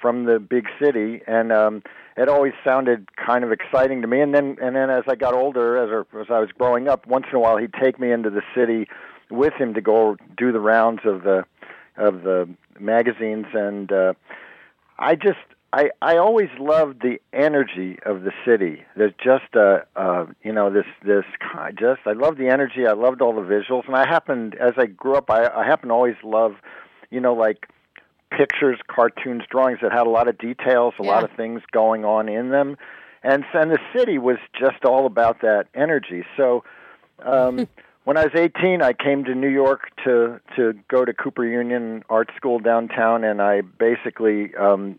[0.00, 1.82] from the big city, and um,
[2.16, 4.20] it always sounded kind of exciting to me.
[4.20, 7.26] And then and then as I got older, as as I was growing up, once
[7.30, 8.88] in a while he'd take me into the city
[9.30, 11.44] with him to go do the rounds of the
[11.96, 12.48] of the
[12.82, 14.14] magazines, and uh,
[14.98, 15.38] I just
[15.72, 18.82] I I always loved the energy of the city.
[18.96, 21.24] There's just a uh, you know this this
[21.78, 22.86] just I love the energy.
[22.86, 25.90] I loved all the visuals, and I happened as I grew up, I I happened
[25.90, 26.56] to always love
[27.10, 27.68] you know like
[28.30, 32.28] pictures, cartoons, drawings that had a lot of details, a lot of things going on
[32.28, 32.76] in them,
[33.22, 36.24] and and the city was just all about that energy.
[36.36, 36.64] So.
[37.24, 37.68] Um,
[38.04, 42.02] when I was 18, I came to New York to to go to Cooper Union
[42.08, 44.98] Art School downtown, and I basically um,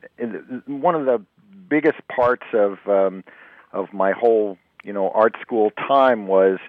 [0.67, 1.21] one of the
[1.69, 3.23] biggest parts of um,
[3.73, 6.59] of my whole you know art school time was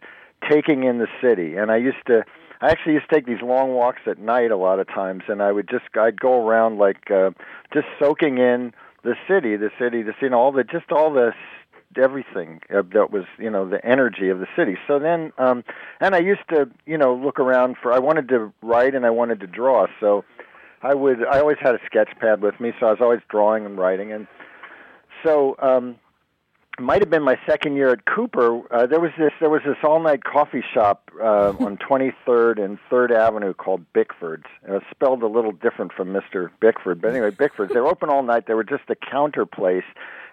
[0.51, 1.57] taking in the city.
[1.57, 2.25] And I used to
[2.61, 5.41] I actually used to take these long walks at night a lot of times, and
[5.41, 7.31] I would just I'd go around like uh,
[7.73, 8.73] just soaking in
[9.05, 11.33] the city, the city, the know all the just all the
[11.99, 15.65] everything uh, that was you know the energy of the city so then um
[16.01, 19.11] and i used to you know look around for i wanted to write and i
[19.11, 20.25] wanted to draw so
[20.83, 23.67] i would i always had a sketch pad with me so i was always drawing
[23.67, 24.27] and writing and
[25.25, 25.97] so um
[26.81, 28.61] might have been my second year at Cooper.
[28.73, 32.79] Uh, there was this there was this all night coffee shop uh, on 23rd and
[32.91, 34.47] 3rd Avenue called Bickford's.
[34.67, 36.51] It was spelled a little different from Mr.
[36.61, 37.73] Bickford, but anyway, Bickford's.
[37.73, 38.47] They were open all night.
[38.47, 39.85] They were just a counter place,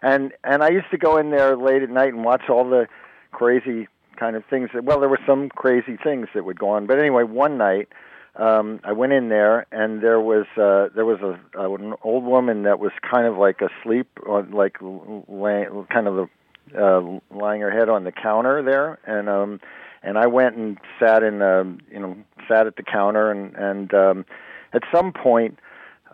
[0.01, 2.87] and and I used to go in there late at night and watch all the
[3.31, 3.87] crazy
[4.17, 4.69] kind of things.
[4.73, 7.89] That, well, there were some crazy things that would go on, but anyway, one night
[8.35, 12.63] um I went in there and there was uh there was a, an old woman
[12.63, 16.29] that was kind of like asleep on like lay, kind of
[16.77, 19.59] uh lying her head on the counter there and um
[20.01, 22.15] and I went and sat in um you know
[22.47, 24.25] sat at the counter and and um
[24.71, 25.59] at some point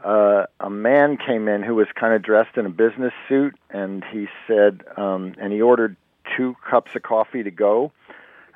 [0.03, 4.03] uh a man came in who was kind of dressed in a business suit and
[4.11, 5.95] he said um and he ordered
[6.35, 7.91] two cups of coffee to go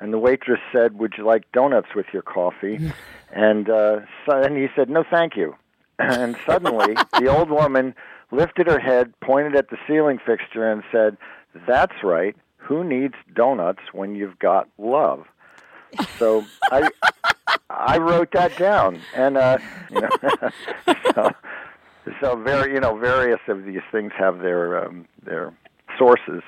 [0.02, 2.80] and the waitress said, "Would you like donuts with your coffee?"
[3.32, 5.54] and uh, so, and he said, "No, thank you."
[5.98, 7.94] and suddenly, the old woman
[8.32, 11.16] lifted her head, pointed at the ceiling fixture, and said,
[11.68, 12.34] "That's right.
[12.56, 15.24] Who needs donuts when you've got love?"
[16.18, 16.88] So I
[17.72, 19.58] I wrote that down, and uh,
[19.90, 20.08] you know,
[21.14, 21.30] so,
[22.20, 25.52] so very you know various of these things have their um, their
[25.98, 26.42] sources.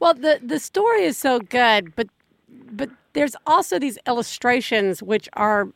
[0.00, 2.08] Well, the the story is so good, but
[2.48, 5.68] but there's also these illustrations which are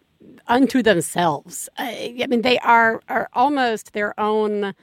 [0.47, 1.69] unto themselves.
[1.79, 4.75] I, I mean, they are are almost their own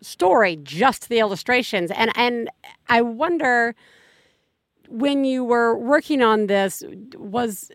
[0.00, 1.90] story, just the illustrations.
[1.90, 2.50] And and
[2.88, 3.74] I wonder
[4.88, 6.82] when you were working on this
[7.16, 7.70] was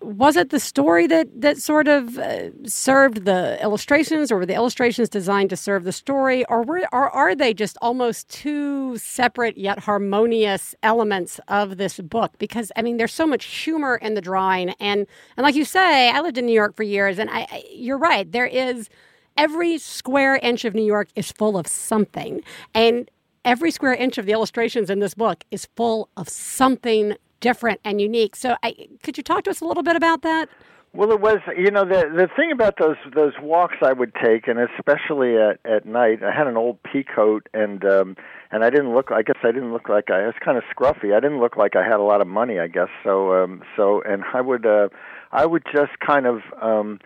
[0.00, 4.54] was it the story that that sort of uh, served the illustrations or were the
[4.54, 9.58] illustrations designed to serve the story or were or are they just almost two separate
[9.58, 12.32] yet harmonious elements of this book?
[12.38, 16.10] Because i mean there's so much humor in the drawing and and like you say
[16.10, 18.88] i lived in new york for years and i, I you're right there is
[19.36, 22.40] every square inch of new york is full of something
[22.74, 23.10] and
[23.44, 28.00] every square inch of the illustrations in this book is full of something different and
[28.00, 28.36] unique.
[28.36, 30.48] So, I, could you talk to us a little bit about that?
[30.94, 34.48] Well, it was you know the the thing about those those walks I would take,
[34.48, 36.22] and especially at at night.
[36.22, 38.16] I had an old pea coat, and um,
[38.50, 39.10] and I didn't look.
[39.12, 41.14] I guess I didn't look like I, I was kind of scruffy.
[41.14, 42.58] I didn't look like I had a lot of money.
[42.58, 43.34] I guess so.
[43.34, 44.88] Um, so and I would uh,
[45.30, 46.40] I would just kind of.
[46.60, 47.00] Um,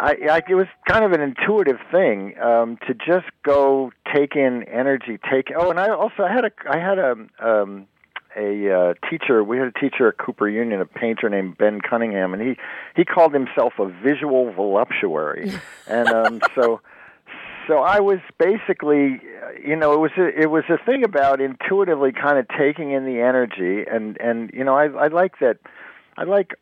[0.00, 4.62] I, I it was kind of an intuitive thing um, to just go take in
[4.64, 5.48] energy, take.
[5.56, 7.86] Oh, and I also I had a I had a um,
[8.36, 9.42] a uh, teacher.
[9.42, 12.56] We had a teacher at Cooper Union, a painter named Ben Cunningham, and he
[12.96, 15.52] he called himself a visual voluptuary,
[15.86, 16.80] and um, so
[17.66, 21.40] so I was basically, uh, you know, it was a, it was a thing about
[21.40, 25.58] intuitively kind of taking in the energy, and and you know, I I like that,
[26.16, 26.54] I like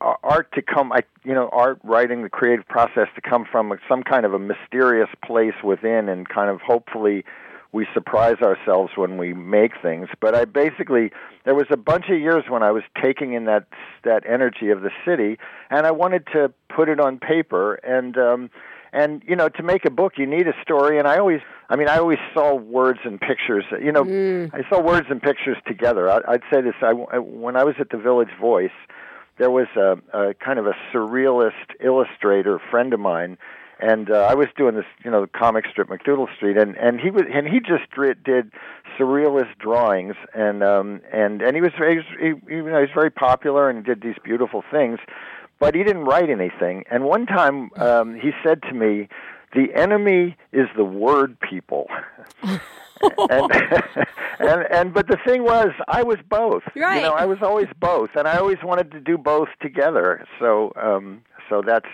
[0.00, 4.02] art to come, I you know, art writing, the creative process to come from some
[4.02, 7.24] kind of a mysterious place within, and kind of hopefully
[7.72, 10.08] we surprise ourselves when we make things.
[10.20, 11.10] But I basically
[11.44, 13.66] there was a bunch of years when I was taking in that
[14.04, 15.38] that energy of the city,
[15.70, 18.16] and I wanted to put it on paper and.
[18.18, 18.50] um
[18.90, 21.76] and you know to make a book you need a story and i always i
[21.76, 24.50] mean i always saw words and pictures you know Mm.
[24.54, 27.90] i saw words and pictures together I, i'd say this I, when i was at
[27.90, 28.72] the village voice
[29.36, 31.52] there was a, a kind of a surrealist
[31.84, 33.36] illustrator friend of mine
[33.80, 37.10] and uh, I was doing this, you know, comic strip MacDoodle Street, and and he
[37.10, 38.52] was and he just dri- did
[38.98, 43.10] surrealist drawings, and um and and he was he, was, he you know he's very
[43.10, 44.98] popular and did these beautiful things,
[45.58, 46.84] but he didn't write anything.
[46.90, 49.08] And one time um, he said to me,
[49.54, 51.88] "The enemy is the word people."
[52.42, 53.52] and,
[54.40, 56.62] and and but the thing was, I was both.
[56.74, 56.96] Right.
[56.96, 60.26] You know, I was always both, and I always wanted to do both together.
[60.40, 61.88] So um, so that's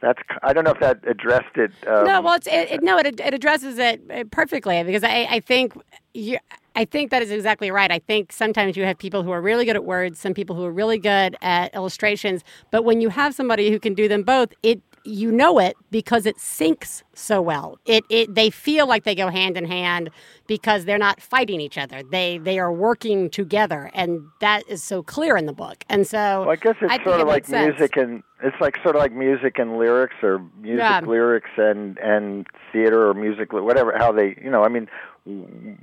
[0.00, 1.72] that's I don't know if that addressed it.
[1.86, 5.26] Um, no, well, it's, it, it, no, it, it addresses it uh, perfectly because I,
[5.30, 5.72] I think
[6.12, 6.38] you,
[6.74, 7.90] I think that is exactly right.
[7.90, 10.64] I think sometimes you have people who are really good at words, some people who
[10.64, 14.52] are really good at illustrations, but when you have somebody who can do them both,
[14.62, 17.78] it you know it because it syncs so well.
[17.86, 20.10] It it they feel like they go hand in hand
[20.46, 22.02] because they're not fighting each other.
[22.02, 25.84] They they are working together, and that is so clear in the book.
[25.88, 27.78] And so well, I guess it's think sort it of like makes sense.
[27.78, 31.00] music and it's like sort of like music and lyrics or music Yeah.
[31.00, 34.88] lyrics and and theater or music whatever how they you know I mean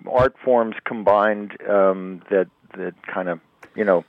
[0.10, 2.48] art forms combined um, that
[2.78, 3.40] that kind of
[3.76, 4.04] you know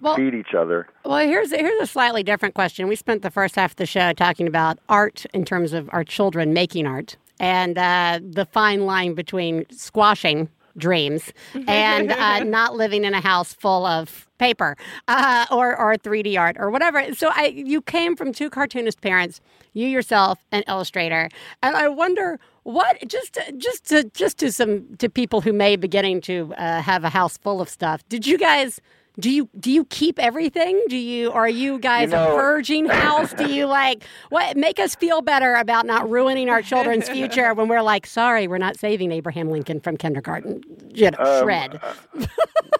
[0.00, 0.88] Well- feed each other.
[1.04, 2.88] Well, here's here's a slightly different question.
[2.88, 6.04] We spent the first half of the show talking about art in terms of our
[6.04, 11.32] children making art and uh, the fine line between squashing dreams
[11.66, 14.76] and uh, not living in a house full of paper
[15.08, 17.14] uh, or or 3D art or whatever.
[17.14, 19.40] So I you came from two cartoonist parents,
[19.72, 21.28] you yourself an illustrator,
[21.62, 25.76] and I wonder what just to, just to just to some to people who may
[25.76, 28.08] be beginning to uh, have a house full of stuff.
[28.08, 28.80] Did you guys?
[29.20, 30.80] Do you do you keep everything?
[30.88, 33.32] Do you are you guys You know- a purging house?
[33.32, 37.66] Do you like what make us feel better about not ruining our children's future when
[37.68, 40.62] we're like, sorry, we're not saving Abraham Lincoln from kindergarten?
[40.94, 41.80] You know, Um, shred.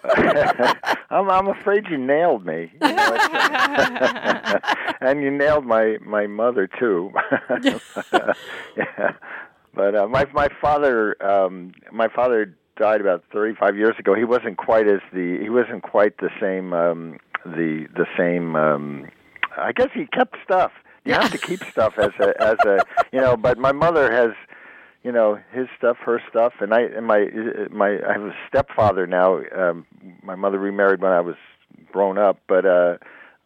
[1.11, 2.71] I'm I'm afraid you nailed me.
[2.81, 3.17] You know,
[5.01, 7.11] and you nailed my my mother too.
[8.77, 9.11] yeah.
[9.73, 14.15] But uh, my my father um my father died about 35 years ago.
[14.15, 19.07] He wasn't quite as the he wasn't quite the same um the the same um
[19.57, 20.71] I guess he kept stuff.
[21.05, 22.79] You have to keep stuff as a as a
[23.11, 24.31] you know, but my mother has
[25.03, 27.25] you know his stuff, her stuff, and I and my
[27.69, 29.41] my I have a stepfather now.
[29.55, 29.85] Um,
[30.23, 31.35] my mother remarried when I was
[31.91, 32.97] grown up, but uh,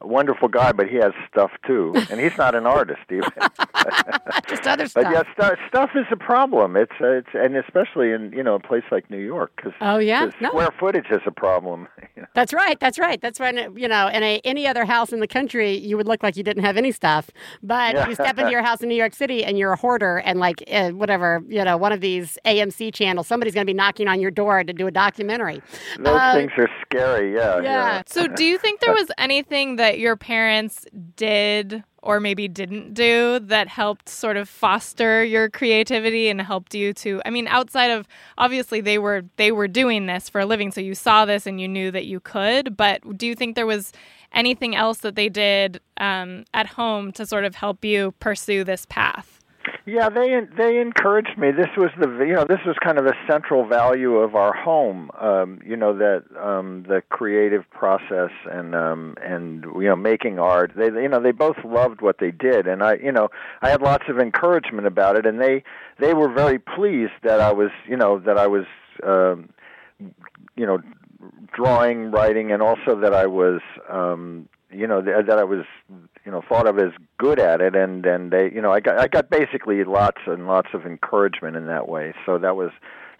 [0.04, 0.72] a wonderful guy.
[0.72, 3.30] But he has stuff too, and he's not an artist even.
[4.48, 5.04] Just other stuff.
[5.04, 6.76] but yeah, stu- stuff is a problem.
[6.76, 9.98] It's uh, it's and especially in you know a place like New York because Oh,
[9.98, 10.30] yeah?
[10.42, 10.50] No.
[10.50, 11.88] square footage is a problem.
[12.16, 12.28] you know.
[12.36, 12.80] That's right.
[12.80, 13.20] That's right.
[13.22, 16.24] That's when you know, in a, any other house in the country, you would look
[16.24, 17.30] like you didn't have any stuff.
[17.62, 18.08] But Yeah.
[18.08, 20.64] you step into your house in New York City, and you're a hoarder, and like
[20.72, 24.20] uh, whatever, you know, one of these AMC channels, somebody's going to be knocking on
[24.22, 25.62] your door to do a documentary.
[26.00, 27.34] Those Uh, things are scary.
[27.34, 28.02] Yeah, yeah.
[28.06, 30.86] So, do you think there was anything that your parents
[31.16, 36.94] did or maybe didn't do that helped sort of foster your creativity and helped you
[36.94, 40.72] to I mean outside of obviously they were they were doing this for a living
[40.72, 43.66] so you saw this and you knew that you could but do you think there
[43.66, 43.94] was
[44.34, 48.86] anything else that they did um, at home to sort of help you pursue this
[48.90, 49.43] path?
[49.86, 51.52] Yeah, they they encouraged me.
[51.52, 55.12] This was the you know this was kind of a central value of our home.
[55.20, 60.72] Um, you know that um, the creative process and um, and you know making art.
[60.76, 63.30] They you know they both loved what they did, and I you know
[63.62, 65.64] I had lots of encouragement about it, and they
[66.00, 68.66] they were very pleased that I was you know that I was
[69.04, 69.50] um,
[70.56, 70.80] you know
[71.54, 75.66] drawing, writing, and also that I was um, you know th- that I was
[76.26, 79.00] you know thought of as good at it and and they you know I got
[79.00, 82.14] I got basically lots and lots of encouragement in that way.
[82.26, 82.72] So that was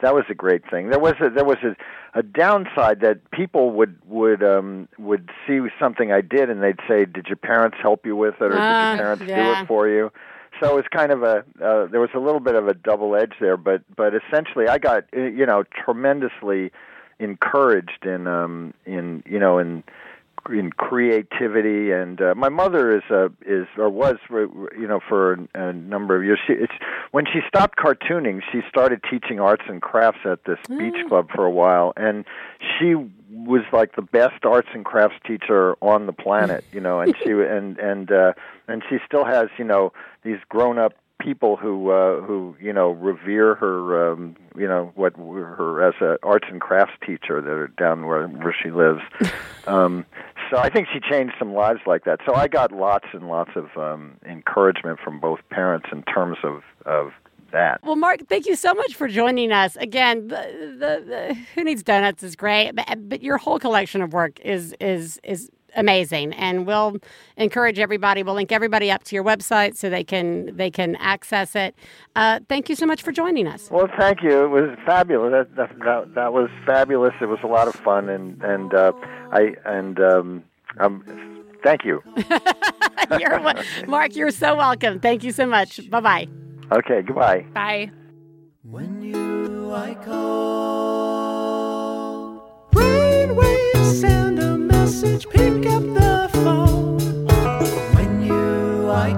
[0.02, 0.90] that was a great thing.
[0.90, 1.76] There was a there was a,
[2.18, 7.06] a downside that people would would um would see something I did and they'd say
[7.06, 9.88] did your parents help you with it or Ah, did your parents do it for
[9.88, 10.12] you?
[10.62, 13.16] So it was kind of a uh, there was a little bit of a double
[13.16, 16.72] edge there but but essentially I got uh, you know tremendously
[17.20, 19.84] encouraged in um in you know in
[20.50, 25.70] in creativity and uh, my mother is uh, is or was you know for a,
[25.70, 26.74] a number of years she it's
[27.12, 31.46] when she stopped cartooning she started teaching arts and crafts at this beach club for
[31.46, 32.26] a while and
[32.60, 32.96] she
[33.32, 37.32] was like the best arts and crafts teacher on the planet you know and she
[37.32, 38.34] and and uh
[38.68, 42.92] and she still has you know these grown up people who uh, who you know
[42.92, 47.68] revere her um, you know what her as a arts and crafts teacher that are
[47.68, 49.02] down where where she lives.
[49.68, 50.06] um,
[50.50, 52.20] so I think she changed some lives like that.
[52.26, 56.62] So I got lots and lots of um, encouragement from both parents in terms of
[56.86, 57.12] of
[57.52, 57.80] that.
[57.84, 59.76] Well, Mark, thank you so much for joining us.
[59.78, 64.12] Again, the, the, the Who Needs Donuts is great, but, but your whole collection of
[64.12, 66.34] work is is is amazing.
[66.34, 66.98] And we'll
[67.38, 71.56] encourage everybody we'll link everybody up to your website so they can they can access
[71.56, 71.76] it.
[72.16, 73.70] Uh, thank you so much for joining us.
[73.72, 74.46] Well thank you.
[74.46, 75.32] It was fabulous.
[75.32, 77.14] That, that, that, that was fabulous.
[77.22, 78.92] It was a lot of fun and and uh,
[79.32, 80.44] i and um,
[80.80, 82.02] um, thank you.
[83.20, 83.40] You're,
[83.86, 85.00] mark you're so welcome.
[85.00, 85.90] Thank you so much.
[85.90, 86.28] Bye-bye.
[86.72, 87.46] Okay goodbye.
[87.54, 87.92] Bye.
[88.64, 91.44] When you i call
[92.72, 94.33] brainwaves sound a
[94.94, 97.00] message pick up the phone.
[97.96, 99.12] When you i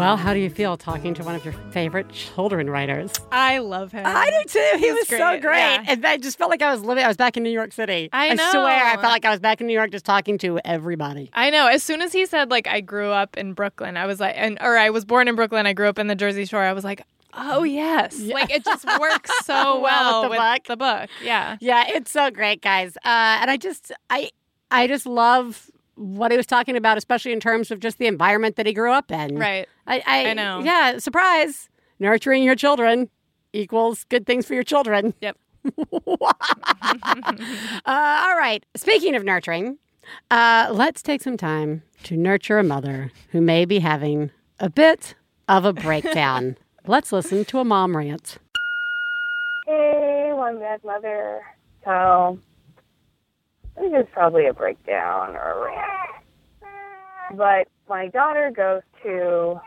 [0.00, 3.92] well how do you feel talking to one of your favorite children writers i love
[3.92, 5.18] him i do too he He's was great.
[5.18, 5.84] so great Yeah.
[5.88, 8.08] and i just felt like i was living i was back in new york city
[8.12, 8.50] I know.
[8.50, 11.50] swear i felt like i was back in new york just talking to everybody I
[11.50, 11.66] know.
[11.68, 14.58] As soon as he said like I grew up in Brooklyn, I was like, and
[14.60, 16.62] or I was born in Brooklyn, I grew up in the Jersey Shore.
[16.62, 17.02] I was like,
[17.34, 20.64] oh yes, like it just works so well, with the book.
[20.66, 21.10] the book.
[21.22, 22.96] Yeah, Yeah, it's so great, guys.
[22.98, 24.30] Uh, and I just, I,
[24.70, 25.70] I just love
[26.00, 28.90] what he was talking about, especially in terms of just the environment that he grew
[28.92, 29.36] up in.
[29.36, 29.68] right.
[29.86, 30.62] I, I, I know.
[30.64, 31.68] Yeah, surprise.
[31.98, 33.10] Nurturing your children
[33.52, 35.12] equals good things for your children.
[35.20, 35.36] Yep.
[35.76, 36.32] uh,
[37.86, 38.64] all right.
[38.76, 39.76] Speaking of nurturing,
[40.30, 45.14] uh, let's take some time to nurture a mother who may be having a bit
[45.48, 46.56] of a breakdown.
[46.86, 48.38] let's listen to a mom rant.
[49.66, 51.42] Hey, one bad mother.
[51.84, 52.38] So,
[53.86, 57.36] is probably a breakdown or a rant.
[57.36, 59.60] But my daughter goes to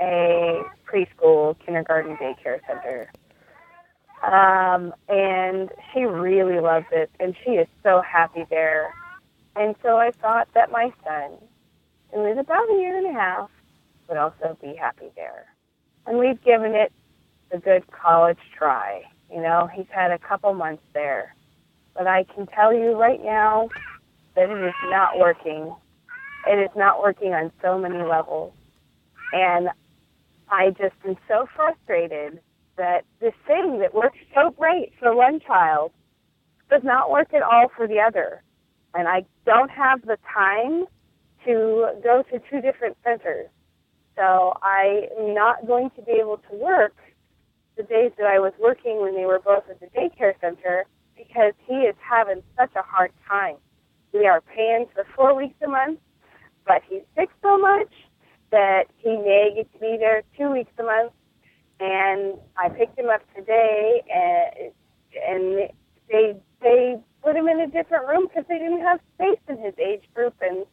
[0.00, 3.10] a preschool, kindergarten, daycare center.
[4.22, 8.92] Um, and she really loves it, and she is so happy there.
[9.56, 11.32] And so I thought that my son,
[12.12, 13.50] who is about a year and a half,
[14.08, 15.46] would also be happy there.
[16.06, 16.92] And we've given it
[17.52, 19.02] a good college try.
[19.32, 21.34] You know, he's had a couple months there.
[21.94, 23.68] But I can tell you right now
[24.36, 25.74] that it is not working.
[26.46, 28.52] It is not working on so many levels.
[29.32, 29.68] And
[30.48, 32.40] I just am so frustrated
[32.76, 35.92] that this thing that works so great for one child
[36.70, 38.42] does not work at all for the other.
[38.94, 40.86] And I don't have the time
[41.44, 43.48] to go to two different centers.
[44.16, 46.96] So I am not going to be able to work
[47.76, 50.84] the days that I was working when they were both at the daycare center
[51.26, 53.56] because he is having such a hard time.
[54.12, 56.00] We are paying for four weeks a month,
[56.66, 57.92] but he's sick so much
[58.50, 61.12] that he may get to be there two weeks a month.
[61.78, 64.72] And I picked him up today, and
[65.26, 65.70] and
[66.10, 69.74] they they put him in a different room because they didn't have space in his
[69.78, 70.66] age group, and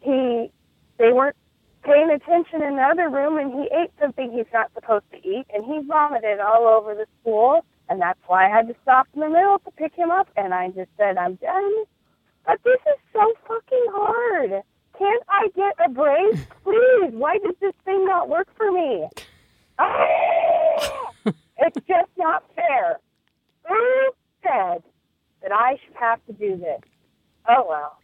[0.00, 0.50] he
[0.98, 1.36] they weren't
[1.84, 5.46] paying attention in the other room and he ate something he's not supposed to eat
[5.54, 9.20] and he vomited all over the school and that's why I had to stop in
[9.20, 11.72] the middle to pick him up and I just said, I'm done.
[12.46, 14.62] But this is so fucking hard.
[14.98, 16.34] Can't I get a break?
[16.64, 17.12] Please.
[17.12, 19.08] Why does this thing not work for me?
[19.78, 21.12] Ah!
[21.26, 22.98] it's just not fair.
[23.68, 24.10] Who
[24.42, 24.82] said
[25.42, 26.80] that I should have to do this?
[27.48, 27.98] Oh well.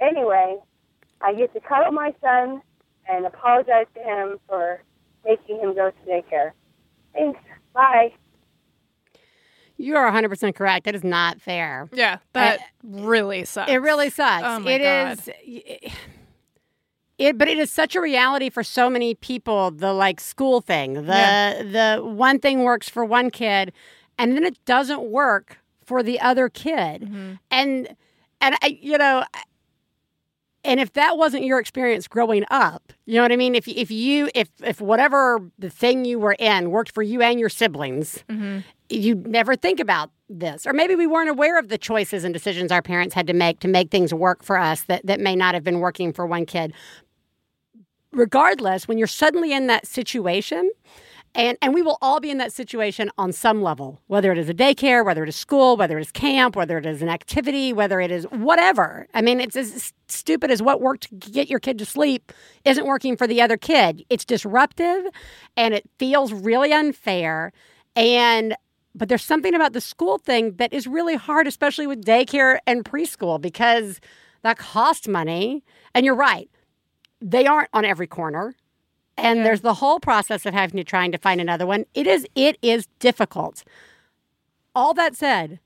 [0.00, 0.58] Anyway,
[1.20, 2.62] I get to cuddle my son
[3.08, 4.82] and apologize to him for
[5.24, 6.52] making him go to daycare.
[7.12, 7.40] Thanks.
[7.72, 8.12] Bye.
[9.78, 10.84] You are 100% correct.
[10.86, 11.88] That is not fair.
[11.92, 13.70] Yeah, that really sucks.
[13.70, 14.44] It really sucks.
[14.46, 15.18] Oh my It God.
[15.44, 15.92] is-
[17.18, 19.70] It, but it is such a reality for so many people.
[19.70, 21.62] The like school thing, the Yeah.
[21.96, 23.72] the one thing works for one kid,
[24.18, 27.02] and then it doesn't work for the other kid.
[27.04, 27.32] Mm-hmm.
[27.50, 27.96] And
[28.42, 29.24] and I, you know,
[30.62, 33.54] and if that wasn't your experience growing up, you know what I mean.
[33.54, 37.40] If if you if if whatever the thing you were in worked for you and
[37.40, 38.62] your siblings, Mhm.
[38.88, 40.66] You never think about this.
[40.66, 43.60] Or maybe we weren't aware of the choices and decisions our parents had to make
[43.60, 46.46] to make things work for us that, that may not have been working for one
[46.46, 46.72] kid.
[48.12, 50.70] Regardless, when you're suddenly in that situation,
[51.36, 54.48] and, and we will all be in that situation on some level, whether it is
[54.48, 57.74] a daycare, whether it is school, whether it is camp, whether it is an activity,
[57.74, 59.06] whether it is whatever.
[59.12, 62.32] I mean, it's as stupid as what worked to get your kid to sleep
[62.64, 64.02] isn't working for the other kid.
[64.08, 65.04] It's disruptive
[65.58, 67.52] and it feels really unfair.
[67.94, 68.56] And
[68.96, 72.84] but there's something about the school thing that is really hard, especially with daycare and
[72.84, 74.00] preschool, because
[74.42, 75.62] that costs money.
[75.94, 76.50] And you're right,
[77.20, 78.54] they aren't on every corner
[79.18, 82.26] and there's the whole process of having to trying to find another one it is
[82.34, 83.64] it is difficult
[84.74, 85.58] all that said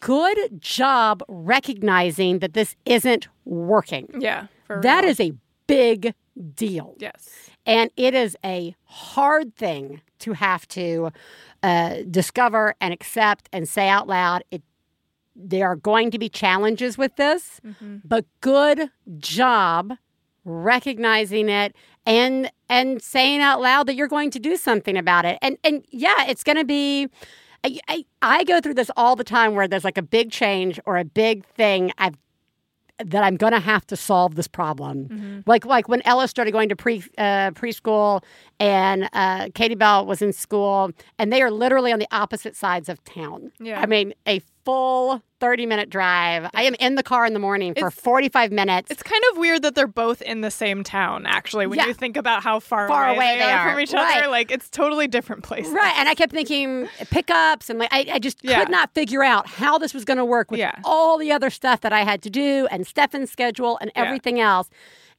[0.00, 4.46] good job recognizing that this isn't working Yeah.
[4.66, 5.10] For That real.
[5.10, 5.32] is a
[5.68, 6.14] big
[6.56, 7.50] deal Yes.
[7.68, 11.12] And it is a hard thing to have to
[11.62, 14.62] uh, discover and accept and say out loud it
[15.36, 17.60] there are going to be challenges with this
[18.04, 19.92] but good job
[20.44, 25.38] recognizing it and and saying out loud that you're going to do something about it.
[25.42, 27.08] And and yeah it's going to be
[27.64, 30.78] I, I, I go through this all the time where there's like a big change
[30.86, 31.92] or a big thing.
[31.98, 32.14] I've
[33.04, 35.42] that I'm going to have to solve this problem.
[35.46, 38.22] Like like when Ella started going to pre uh, preschool
[38.58, 42.88] and uh, Katie Bell was in school, and they are literally on the opposite sides
[42.88, 43.52] of town.
[43.60, 43.80] Yeah.
[43.80, 44.40] I mean a
[44.72, 46.50] full 30 minute drive.
[46.52, 48.90] I am in the car in the morning for It's- 45 minutes.
[48.90, 51.86] It's kind of weird that they're both in the same town, actually, when Yeah.
[51.86, 53.70] you think about how far, Far away, away they, they are are.
[53.70, 54.18] from each Right.
[54.18, 54.28] other.
[54.28, 55.72] Like, it's totally different places.
[55.72, 58.58] Right, and I kept thinking pickups, and like I, I just Yeah.
[58.60, 60.72] could not figure out how this was going to work with Yeah.
[60.84, 64.68] all the other stuff that I had to do, and Stefan's schedule, and everything else,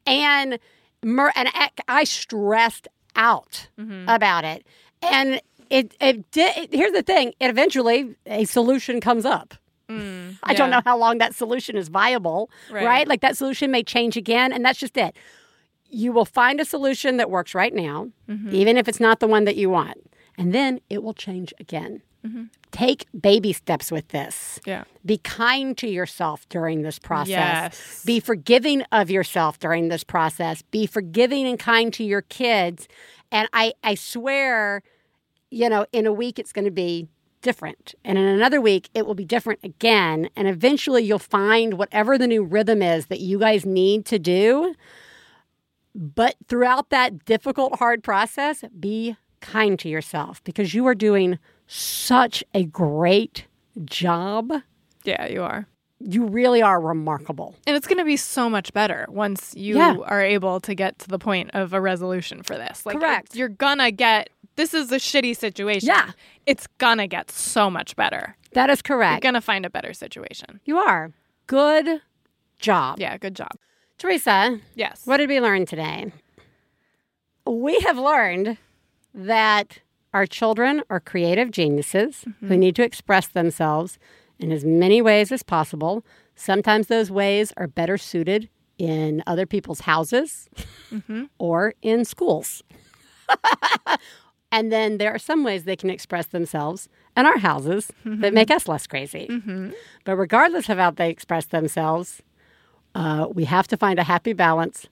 [0.06, 0.60] and
[1.02, 4.10] Mer- and I, I stressed out Mm-hmm.
[4.10, 4.64] about it,
[5.02, 6.70] and it it did.
[6.72, 9.54] Here's the thing: it eventually a solution comes up.
[9.92, 12.86] I don't know how long that solution is viable, Right.
[12.86, 13.08] right.
[13.08, 15.16] Like that solution may change again, and that's just it.
[15.90, 18.54] You will find a solution that works right now, Mm-hmm.
[18.54, 19.98] even if it's not the one that you want,
[20.38, 22.02] and then it will change again.
[22.72, 24.60] Take baby steps with this.
[24.66, 24.84] Yeah.
[25.06, 27.30] Be kind to yourself during this process.
[27.30, 28.04] Yes.
[28.06, 30.62] Be forgiving of yourself during this process.
[30.62, 32.88] Be forgiving and kind to your kids.
[33.32, 34.84] And I, I swear,
[35.52, 37.08] you know, in a week it's going to be
[37.42, 37.96] different.
[38.04, 40.30] And in another week it will be different again.
[40.36, 44.76] And eventually you'll find whatever the new rhythm is that you guys need to do.
[45.96, 52.44] But throughout that difficult, hard process, be kind to yourself because you are doing such
[52.54, 53.46] a great
[53.86, 54.52] job.
[55.04, 55.68] Yeah, you are.
[56.02, 57.56] You really are remarkable.
[57.68, 59.98] And it's going to be so much better once you Yeah.
[60.06, 62.86] are able to get to the point of a resolution for this.
[62.86, 63.36] Like, Correct.
[63.36, 64.30] You're gonna get.
[64.60, 65.88] This is a shitty situation.
[65.88, 66.12] Yeah.
[66.46, 68.36] It's gonna get so much better.
[68.52, 69.24] That is correct.
[69.24, 70.60] You're gonna find a better situation.
[70.66, 71.14] You are.
[71.48, 72.02] Good
[72.60, 73.00] job.
[73.00, 73.18] Yeah.
[73.18, 73.54] Good job.
[73.98, 75.04] Theresa, Yes.
[75.06, 76.12] what did we learn today?
[77.48, 78.58] We have learned
[79.14, 79.80] that
[80.14, 82.56] our children are creative geniuses who mm-hmm.
[82.56, 83.98] need to express themselves
[84.40, 86.04] in as many ways as possible.
[86.36, 90.50] Sometimes those ways are better suited in other people's houses
[90.92, 91.28] mm-hmm.
[91.38, 92.62] or in schools.
[94.52, 97.92] and then there are some ways they can express themselves in our houses
[98.22, 99.28] that make us less crazy.
[100.06, 102.22] But regardless of how they express themselves,
[102.96, 104.88] uh, we have to find a happy balance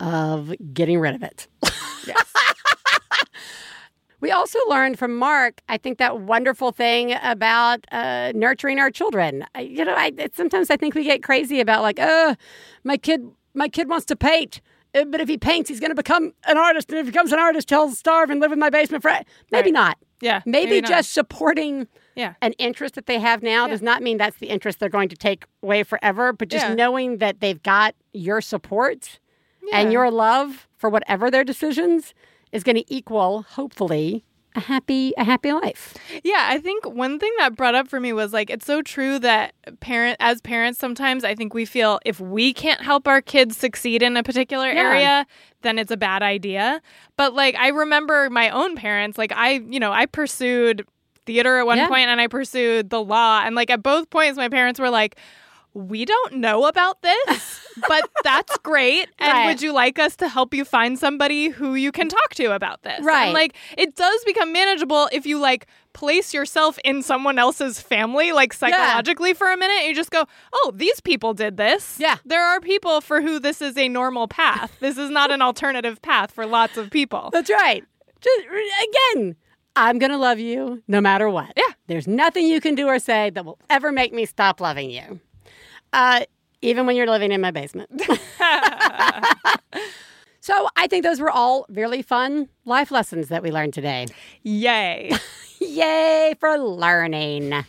[0.00, 1.48] of getting rid of it.
[4.20, 9.44] we also learned from Mark, I think, that wonderful thing about uh, nurturing our children.
[9.54, 12.34] I, you know, I, sometimes I think we get crazy about like, uh,
[12.84, 14.60] my kid, my kid wants to paint.
[14.94, 16.90] Uh, But if he paints, he's going to become an artist.
[16.90, 19.10] And if he becomes an artist, he'll starve and live in my basement for.
[19.50, 19.72] Maybe Right.
[19.72, 19.98] not.
[20.20, 20.42] Yeah.
[20.46, 20.88] Maybe, not.
[20.88, 21.86] just supporting
[22.16, 22.34] Yeah.
[22.42, 25.16] an interest that they have now does not mean that's the interest they're going to
[25.16, 26.74] take away forever, but just Yeah.
[26.74, 29.20] knowing that they've got your support
[29.62, 29.78] Yeah.
[29.78, 32.14] and your love for whatever their decisions
[32.50, 34.24] is going to equal, hopefully,
[34.58, 35.94] a happy a happy life.
[36.24, 39.18] Yeah, I think one thing that brought up for me was like it's so true
[39.20, 43.56] that parent as parents sometimes I think we feel if we can't help our kids
[43.56, 44.80] succeed in a particular Yeah.
[44.82, 45.26] area,
[45.62, 46.80] then it's a bad idea.
[47.16, 50.84] But like I remember my own parents, like I, you know, I pursued
[51.26, 51.88] theater at one Yeah.
[51.88, 55.16] point and I pursued the law and like at both points my parents were like
[55.74, 59.08] we don't know about this, but that's great.
[59.18, 59.46] And Right.
[59.46, 62.82] would you like us to help you find somebody who you can talk to about
[62.82, 63.00] this?
[63.02, 63.24] Right.
[63.26, 68.32] And like it does become manageable if you like place yourself in someone else's family,
[68.32, 69.86] like psychologically for a minute.
[69.86, 71.96] You just go, oh, these people did this.
[71.98, 72.16] Yeah.
[72.24, 74.76] There are people for who this is a normal path.
[74.80, 77.30] This is not an alternative path for lots of people.
[77.32, 77.84] That's right.
[78.20, 78.46] Just
[79.14, 79.36] again,
[79.76, 81.52] I'm going to love you no matter what.
[81.56, 81.72] Yeah.
[81.86, 85.20] There's nothing you can do or say that will ever make me stop loving you.
[85.92, 86.20] Uh,
[86.62, 87.90] even when you're living in my basement.
[90.40, 94.06] so I think those were all really fun life lessons that we learned today.
[94.42, 95.12] Yay.
[95.60, 97.64] Yay for learning.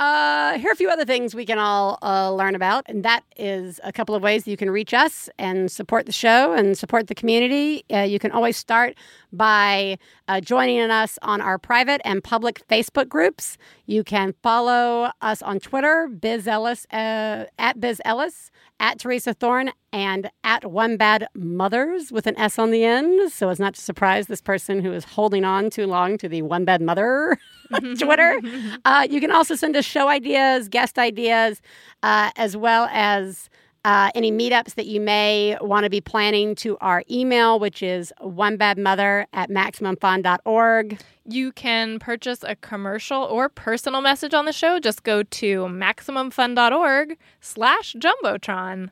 [0.00, 3.24] Uh, here are a few other things we can all uh, learn about, and that
[3.36, 7.08] is a couple of ways you can reach us and support the show and support
[7.08, 7.84] the community.
[7.92, 8.94] Uh, you can always start
[9.32, 9.98] by
[10.28, 13.58] uh, joining us on our private and public Facebook groups.
[13.86, 19.70] You can follow us on Twitter, Biz Ellis, uh, at Biz Ellis, at Theresa Thorn,
[19.92, 23.32] and at One Bad Mothers with an S on the end.
[23.32, 26.42] So as not to surprise this person who is holding on too long to the
[26.42, 27.38] One Bad Mother
[27.98, 28.40] Twitter.
[28.84, 31.60] Uh, you can also send us show ideas, guest ideas,
[32.02, 33.50] uh, as well as
[33.88, 38.12] uh, any meetups that you may want to be planning to our email, which is
[38.20, 41.00] onebadmother at maximumfun.org.
[41.24, 44.78] You can purchase a commercial or personal message on the show.
[44.78, 48.90] Just go to maximumfun.org slash jumbotron.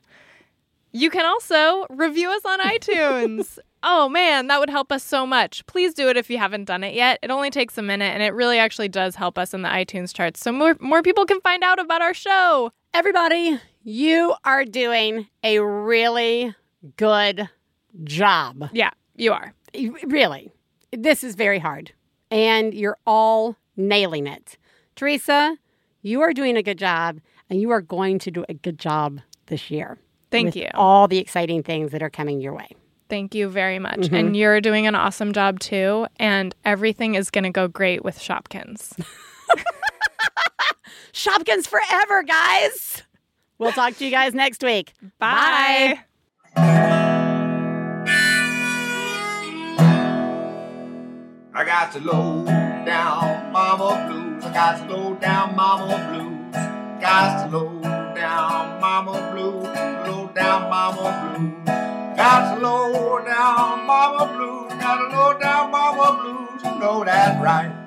[0.93, 3.59] You can also review us on iTunes.
[3.83, 5.63] oh man, that would help us so much.
[5.67, 7.19] Please do it if you haven't done it yet.
[7.21, 10.11] It only takes a minute and it really actually does help us in the iTunes
[10.11, 12.71] charts so more, more people can find out about our show.
[12.95, 13.59] Everybody,
[13.89, 16.53] you are doing a really
[16.97, 17.47] good
[18.03, 18.67] job.
[18.73, 19.53] Yeah, you are.
[20.05, 20.51] Really.
[20.91, 21.93] This is very hard.
[22.29, 24.57] And you're all nailing it.
[24.97, 25.55] Theresa,
[26.01, 29.21] you are doing a good job, and you are going to do a good job
[29.45, 29.97] this year.
[30.31, 30.67] Thank with you.
[30.73, 32.67] All the exciting things that are coming your way.
[33.09, 33.99] Thank you very much.
[33.99, 34.19] Mhm.
[34.19, 36.07] And you're doing an awesome job too.
[36.17, 38.99] And everything is going to go great with Shopkins.
[41.13, 43.03] Shopkins forever, guys.
[43.59, 44.93] We'll talk to you guys next week.
[45.19, 45.99] Bye.
[51.53, 54.43] I got to low down mama blues.
[54.45, 56.53] I got to low down mama blues.
[57.01, 57.81] Got to low
[58.13, 59.63] down mama blues.
[60.07, 61.65] Low down mama blues.
[62.15, 64.71] Got to low down mama blues.
[64.79, 66.63] Got to low down mama blues.
[66.63, 67.86] You know that right.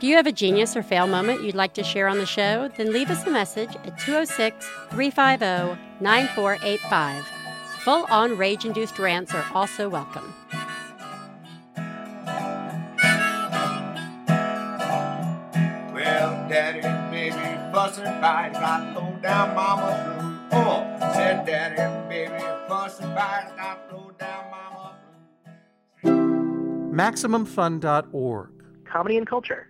[0.00, 2.70] Do you have a genius or fail moment you'd like to share on the show?
[2.74, 7.26] Then leave us a message at 206 350 9485.
[7.80, 10.32] Full on rage induced rants are also welcome.
[15.92, 17.36] Well, daddy and baby
[17.70, 18.54] fussing fight.
[18.54, 20.64] Got low down mama blues.
[20.64, 23.52] Oh, said daddy and baby fussing fight.
[23.54, 24.96] Got low down mama
[26.94, 28.48] MaximumFun.org.
[28.86, 29.69] Comedy and culture.